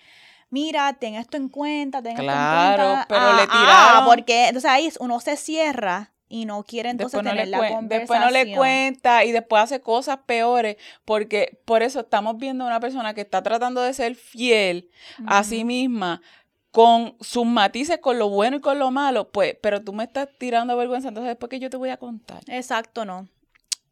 [0.54, 2.74] mira, ten esto en cuenta, ten esto en cuenta.
[2.76, 4.04] Claro, pero le ah, ah, tiraron.
[4.06, 7.88] porque entonces ahí uno se cierra y no quiere entonces tener la conversación.
[7.88, 12.68] Después no le cuenta y después hace cosas peores porque por eso estamos viendo a
[12.68, 14.88] una persona que está tratando de ser fiel
[15.26, 16.22] a sí misma
[16.70, 20.28] con sus matices, con lo bueno y con lo malo, pues, pero tú me estás
[20.38, 22.42] tirando vergüenza, entonces después que yo te voy a contar.
[22.48, 23.28] Exacto, no.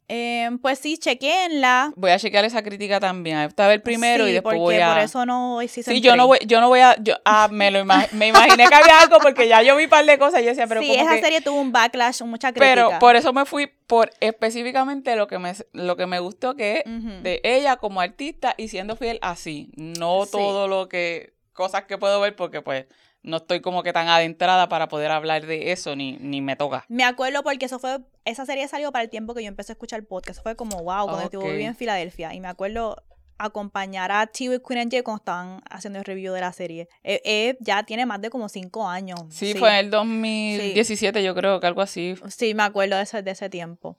[0.07, 1.93] Eh, pues sí, chequenla.
[1.95, 3.39] Voy a chequear esa crítica también.
[3.39, 4.93] Esta vez primero y después voy a.
[4.93, 6.95] Por eso no hoy sí Sí, yo no voy, yo no voy a.
[7.01, 10.05] Yo, ah, me lo me imaginé que había algo porque ya yo vi un par
[10.05, 10.81] de cosas y yo decía, pero.
[10.81, 12.73] Sí, esa serie tuvo un backlash, mucha crítica.
[12.73, 16.83] Pero por eso me fui por específicamente lo que me, lo que me gustó que
[16.85, 19.71] es de ella como artista y siendo fiel así.
[19.75, 21.33] No todo lo que.
[21.53, 22.85] cosas que puedo ver porque pues
[23.23, 26.85] no estoy como que tan adentrada para poder hablar de eso, ni, ni me toca.
[26.89, 29.75] Me acuerdo porque eso fue, esa serie salió para el tiempo que yo empecé a
[29.75, 30.43] escuchar el podcast.
[30.43, 32.33] Fue como, wow, cuando estuve en Filadelfia.
[32.33, 32.97] Y me acuerdo
[33.37, 36.87] acompañar a TV Queen and Jay cuando estaban haciendo el review de la serie.
[37.03, 39.21] Eh, eh, ya tiene más de como cinco años.
[39.29, 42.15] Sí, fue en el 2017 yo creo que algo así.
[42.29, 43.97] Sí, me acuerdo de ese, de ese tiempo.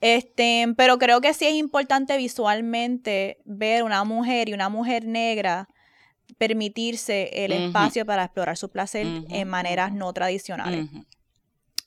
[0.00, 5.68] Este, pero creo que sí es importante visualmente ver una mujer y una mujer negra
[6.38, 10.88] permitirse el espacio para explorar su placer en maneras no tradicionales.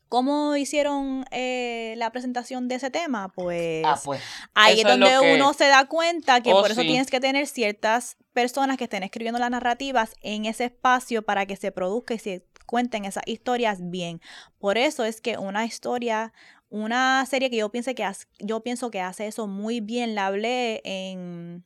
[0.10, 3.30] ¿Cómo hicieron eh, la presentación de ese tema?
[3.30, 4.20] Pues, ah, pues
[4.56, 8.18] ahí es donde uno se da cuenta que oh, por eso tienes que tener ciertas
[8.34, 12.44] personas que estén escribiendo las narrativas en ese espacio para que se produzca y se
[12.66, 14.20] cuenten esas historias bien.
[14.58, 16.34] Por eso es que una historia,
[16.70, 18.10] una serie que yo, pienso que
[18.40, 21.64] yo pienso que hace eso muy bien, la hablé en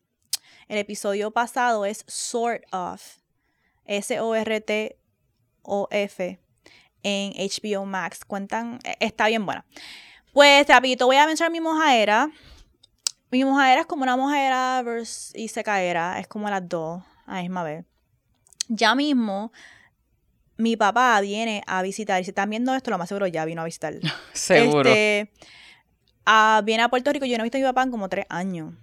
[0.68, 3.02] el episodio pasado es Sort of.
[3.86, 5.00] S-O-R-T-O-F.
[7.04, 8.26] En HBO Max.
[8.26, 8.80] Cuentan.
[8.84, 9.66] E, está bien buena.
[10.32, 12.32] Pues rapidito voy a mencionar mi mojadera.
[13.30, 14.84] Mi mojadera es como una mojadera
[15.34, 16.20] y secaera.
[16.20, 17.86] Es como las dos a misma vez.
[18.70, 19.52] Ya mismo
[20.58, 22.22] mi papá viene a visitar.
[22.22, 23.96] Y si están viendo esto, lo más seguro ya vino a visitar.
[24.34, 24.90] Seguro.
[24.90, 25.32] Este,
[26.64, 27.26] viene a Puerto Rico.
[27.26, 28.74] Yo no he visto a mi papá en como tres años.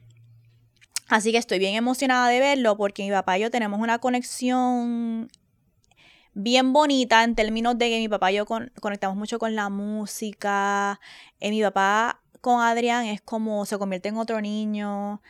[1.10, 5.28] Así que estoy bien emocionada de verlo porque mi papá y yo tenemos una conexión
[6.34, 11.00] bien bonita en términos de que mi papá y yo conectamos mucho con la música.
[11.40, 15.20] Eh, mi papá con Adrián es como se convierte en otro niño.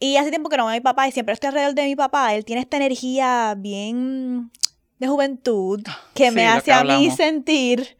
[0.00, 1.94] Y hace tiempo que no veo a mi papá y siempre estoy alrededor de mi
[1.94, 2.34] papá.
[2.34, 4.50] Él tiene esta energía bien
[4.98, 5.80] de juventud
[6.12, 7.96] que me hace a mí sentir,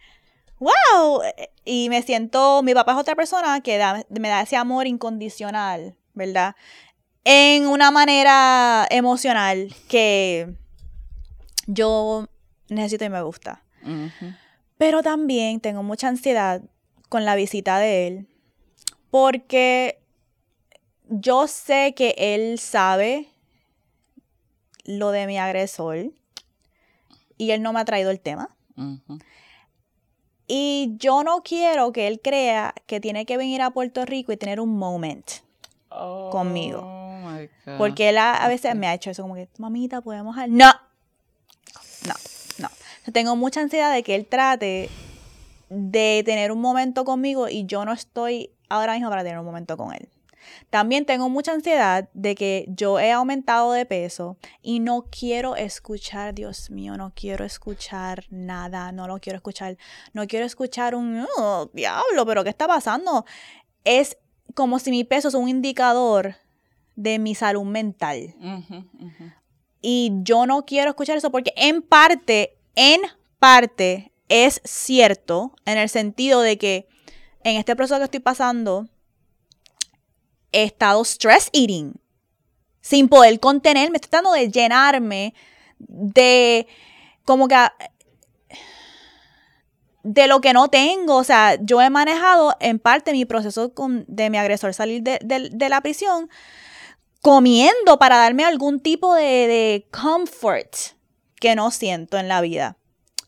[0.59, 1.23] wow,
[1.65, 3.79] y me siento, mi papá es otra persona que
[4.09, 6.57] me da ese amor incondicional, ¿verdad?
[7.25, 10.55] En una manera emocional que
[11.67, 12.29] yo
[12.69, 13.63] necesito y me gusta.
[14.79, 16.63] Pero también tengo mucha ansiedad
[17.09, 18.27] con la visita de él
[19.11, 20.01] porque
[21.09, 23.29] yo sé que él sabe
[24.85, 26.13] lo de mi agresor
[27.37, 28.57] y él no me ha traído el tema.
[30.47, 34.37] Y yo no quiero que él crea que tiene que venir a Puerto Rico y
[34.37, 35.31] tener un moment
[35.91, 36.81] conmigo.
[36.83, 40.37] Oh Porque él a, veces me ha hecho eso como que, mamita, podemos...
[40.49, 40.73] No,
[42.07, 42.15] no,
[42.59, 42.69] no.
[43.13, 44.89] Tengo mucha ansiedad de que él trate
[45.69, 49.77] de tener un momento conmigo y yo no estoy ahora mismo para tener un momento
[49.77, 50.09] con él.
[50.71, 56.35] También tengo mucha ansiedad de que yo he aumentado de peso y no quiero escuchar,
[56.35, 59.77] Dios mío, no quiero escuchar nada, no lo quiero escuchar,
[60.13, 63.25] no quiero escuchar un, oh, diablo, pero ¿qué está pasando?
[63.85, 64.17] Es
[64.55, 66.37] como si mi peso es un indicador
[66.97, 68.35] de mi salud mental.
[69.81, 73.01] Y yo no quiero escuchar eso porque en parte, en
[73.39, 76.89] parte es cierto en el sentido de que
[77.43, 78.89] en este proceso que estoy pasando,
[80.53, 81.95] he estado stress eating,
[82.81, 85.35] sin poder contenerme, estoy tratando de llenarme
[85.79, 86.67] de
[87.25, 87.57] como que
[90.03, 91.17] de lo que no tengo.
[91.17, 93.73] O sea, yo he manejado en parte mi proceso
[94.07, 96.29] de mi agresor salir de, la prisión
[97.23, 100.75] comiendo para darme algún tipo de, de comfort
[101.41, 102.77] que no siento en la vida.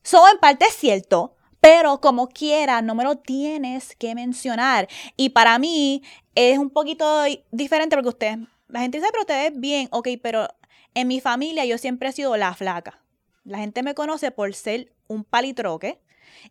[0.04, 4.88] Eso en parte es cierto, pero como quiera, no me lo tienes que mencionar.
[5.16, 6.02] Y para mí
[6.34, 10.48] es un poquito diferente porque usted, la gente dice, pero usted es bien, ok, pero
[10.94, 13.02] en mi familia yo siempre he sido la flaca.
[13.44, 16.00] La gente me conoce por ser un palitroque.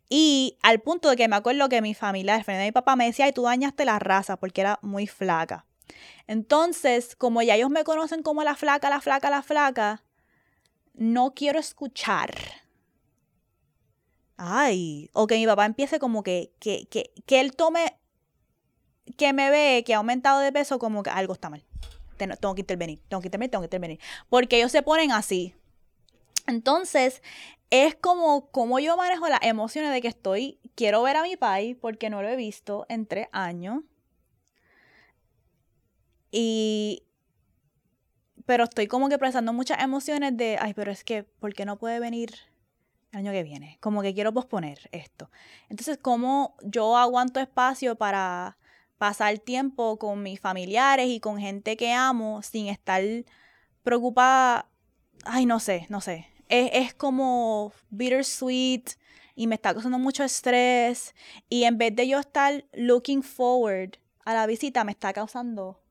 [0.10, 2.96] Y al punto de que me acuerdo que mi familia, el frente de mi papá,
[2.96, 5.66] me decía, ay, tú dañaste la raza porque era muy flaca.
[6.28, 10.04] Entonces, como ya ellos me conocen como la flaca, la flaca, la flaca,
[10.94, 12.62] no quiero escuchar
[14.44, 17.96] ay, o que mi papá empiece como que, que, que, que él tome,
[19.16, 21.64] que me ve que ha aumentado de peso como que algo está mal.
[22.18, 24.00] Tengo que intervenir, tengo que intervenir, tengo que intervenir.
[24.30, 25.56] Porque ellos se ponen así.
[26.48, 27.22] Entonces,
[27.72, 31.76] es como, como yo manejo las emociones de que estoy, quiero ver a mi país
[31.80, 33.84] porque no lo he visto en tres años.
[36.32, 37.04] Y,
[38.46, 41.78] pero estoy como que procesando muchas emociones de, ay, pero es que, ¿por qué no
[41.78, 42.36] puede venir
[43.12, 43.78] el año que viene.
[43.80, 45.30] Como que quiero posponer esto.
[45.70, 48.58] Entonces, ¿cómo yo aguanto espacio para
[48.98, 53.04] pasar tiempo con mis familiares y con gente que amo sin estar
[53.84, 54.70] preocupada?
[55.26, 56.31] Ay, no sé, no sé.
[56.52, 58.92] Es, es como bittersweet
[59.36, 61.16] y me está causando mucho estrés.
[61.50, 65.82] Y en vez de yo estar looking forward a la visita, me está causando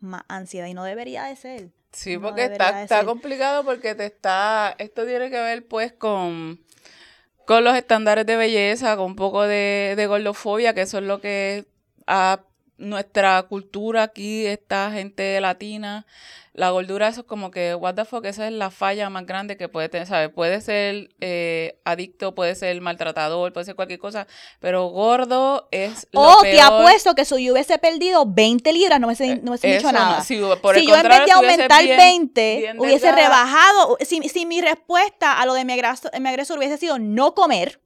[0.00, 1.70] más ansiedad y no debería de ser.
[1.92, 6.60] Sí, porque está, está complicado porque te está, esto tiene que ver pues con,
[7.46, 11.20] con los estándares de belleza, con un poco de, de gordofobia, que eso es lo
[11.20, 11.66] que
[12.06, 12.40] a
[12.76, 16.06] nuestra cultura aquí, esta gente latina,
[16.54, 19.56] la gordura, eso es como que, what the fuck, esa es la falla más grande
[19.56, 20.30] que puede tener, ¿sabes?
[20.30, 24.28] Puede ser eh, adicto, puede ser maltratador, puede ser cualquier cosa,
[24.60, 29.08] pero gordo es lo Oh, te apuesto que si yo hubiese perdido 20 libras, no
[29.08, 30.22] me hubiese, no dicho nada.
[30.22, 35.54] si, yo en vez de aumentar 20, hubiese rebajado, si, si, mi respuesta a lo
[35.54, 37.80] de mi mi agresor hubiese sido no comer,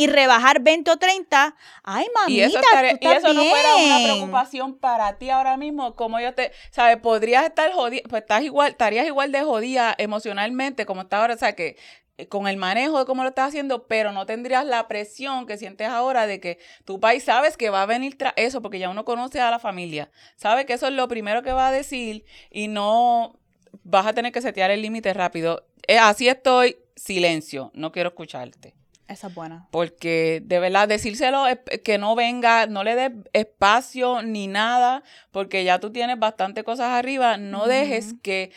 [0.00, 2.58] y rebajar 20 o 30, ay, mamita, y eso,
[3.02, 6.96] y eso no fuera una preocupación para ti ahora mismo, como yo te, ¿sabes?
[6.96, 11.36] Podrías estar jodida, pues estás igual, estarías igual de jodida emocionalmente como estás ahora, o
[11.36, 11.76] sea, que
[12.16, 15.58] eh, con el manejo de cómo lo estás haciendo, pero no tendrías la presión que
[15.58, 18.88] sientes ahora de que tu país sabes que va a venir tras eso, porque ya
[18.88, 22.24] uno conoce a la familia, sabe que eso es lo primero que va a decir
[22.50, 23.38] y no
[23.82, 25.66] vas a tener que setear el límite rápido.
[25.86, 28.79] Eh, así estoy, silencio, no quiero escucharte.
[29.10, 29.66] Esa es buena.
[29.72, 31.44] Porque de verdad, decírselo
[31.82, 35.02] que no venga, no le des espacio ni nada,
[35.32, 37.36] porque ya tú tienes bastante cosas arriba.
[37.36, 38.52] No dejes que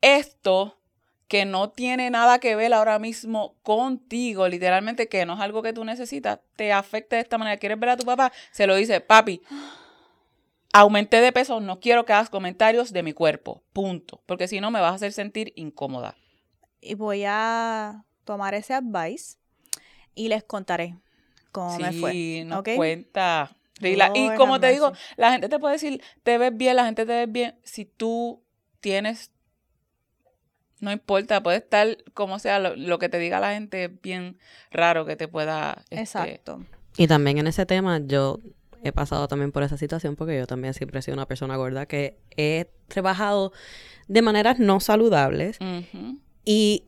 [0.00, 0.76] esto
[1.28, 5.72] que no tiene nada que ver ahora mismo contigo, literalmente que no es algo que
[5.72, 7.56] tú necesitas, te afecte de esta manera.
[7.58, 8.32] ¿Quieres ver a tu papá?
[8.50, 9.42] Se lo dice, papi,
[10.72, 14.72] aumenté de peso, no quiero que hagas comentarios de mi cuerpo, punto, porque si no
[14.72, 16.16] me vas a hacer sentir incómoda.
[16.80, 19.36] y voy a tomar ese advice
[20.14, 20.96] y les contaré
[21.52, 22.12] cómo me fue.
[22.12, 22.70] Sí, nos ¿ok?
[22.76, 23.56] cuenta.
[23.80, 23.96] Y,
[24.36, 27.26] como te digo, la gente te puede decir, te ves bien, la gente te ve
[27.26, 27.56] bien.
[27.64, 28.42] Si tú
[28.80, 29.30] tienes,
[30.80, 34.38] no importa, puede estar como sea, lo, lo que te diga la gente es bien
[34.70, 35.82] raro que te pueda...
[35.90, 36.64] este, Exacto.
[36.96, 38.38] Y también en ese tema yo
[38.84, 41.86] he pasado también por esa situación porque yo también siempre he sido una persona gorda
[41.86, 43.52] que he trabajado
[44.06, 45.58] de maneras no saludables
[46.44, 46.84] y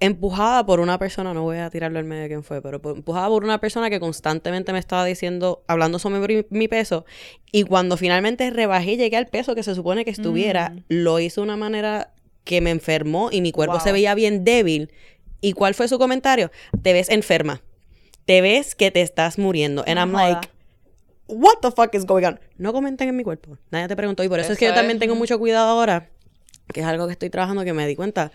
[0.00, 2.96] empujada por una persona, no voy a tirarlo al medio de quién fue, pero por-
[2.96, 7.04] empujada por una persona que constantemente me estaba diciendo, hablando sobre mi, peso,
[7.50, 10.82] y cuando finalmente rebajé y llegué al peso que se supone que estuviera, Mm.
[10.88, 12.12] lo hizo de una manera
[12.44, 13.82] que me enfermó y mi cuerpo Wow.
[13.82, 14.90] se veía bien débil.
[15.40, 16.50] ¿Y cuál fue su comentario?
[16.82, 17.60] Te ves enferma.
[18.24, 19.82] Te ves que te estás muriendo.
[19.86, 20.28] And No I'm joda.
[20.28, 20.48] like,
[21.28, 22.40] what the fuck is going on?
[22.56, 23.58] No comenten en mi cuerpo.
[23.70, 24.22] Nadie te preguntó.
[24.24, 26.08] Y por eso, es que yo también tengo mucho cuidado ahora,
[26.72, 28.32] que es algo que estoy trabajando que me di cuenta.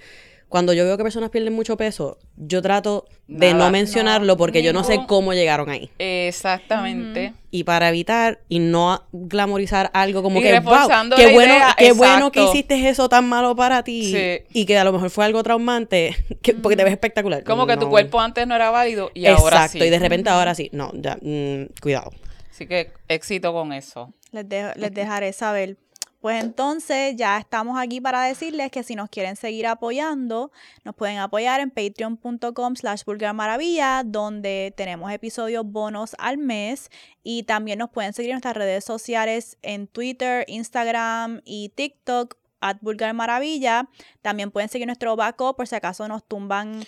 [0.53, 3.65] Cuando yo veo que personas pierden mucho peso, yo trato de Nada.
[3.65, 5.89] no mencionarlo porque yo no sé cómo llegaron ahí.
[5.97, 7.33] Exactamente.
[7.49, 11.53] Y para evitar y no glamorizar algo como Y que, wow, reforzando qué la bueno,
[11.55, 12.57] idea, qué bueno que exacto.
[12.57, 14.43] hiciste eso tan malo para ti Sí.
[14.53, 17.43] y que a lo mejor fue algo traumante, que- porque te ves espectacular.
[17.43, 17.89] Como que tu No.
[17.89, 19.79] cuerpo antes no era válido y Exacto, ahora sí.
[19.79, 20.69] y de repente ahora sí.
[20.71, 22.11] No, ya, mm, cuidado.
[22.51, 24.13] Así que éxito con eso.
[24.31, 25.77] Les, dejo- les dejaré saber.
[26.23, 30.53] Pues entonces ya estamos aquí para decirles que si nos quieren seguir apoyando,
[30.85, 36.89] nos pueden apoyar en patreon.com slash vulgarmaravilla, donde tenemos episodios bonos al mes
[37.23, 42.77] y también nos pueden seguir en nuestras redes sociales en Twitter, Instagram y TikTok at
[42.79, 43.89] vulgarmaravilla.
[44.21, 46.85] También pueden seguir nuestro backup por si acaso nos tumban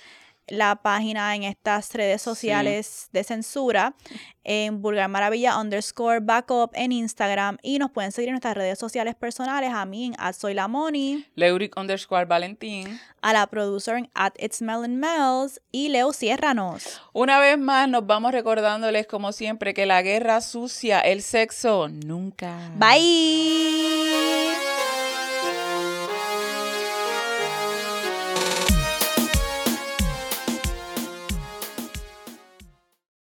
[0.48, 3.96] la página en estas redes sociales de censura
[4.43, 9.16] en Vulgar Maravilla underscore backup en Instagram y nos pueden seguir en nuestras redes sociales
[9.16, 13.00] personales a mí en at soy la Moni, Leuric underscore Valentín.
[13.22, 17.02] a la producer en at it's Melon Mel's y Leo Ciérranos.
[17.14, 22.56] Una vez más nos vamos recordándoles como siempre que la guerra sucia, el sexo, nunca.
[22.76, 24.74] Bye.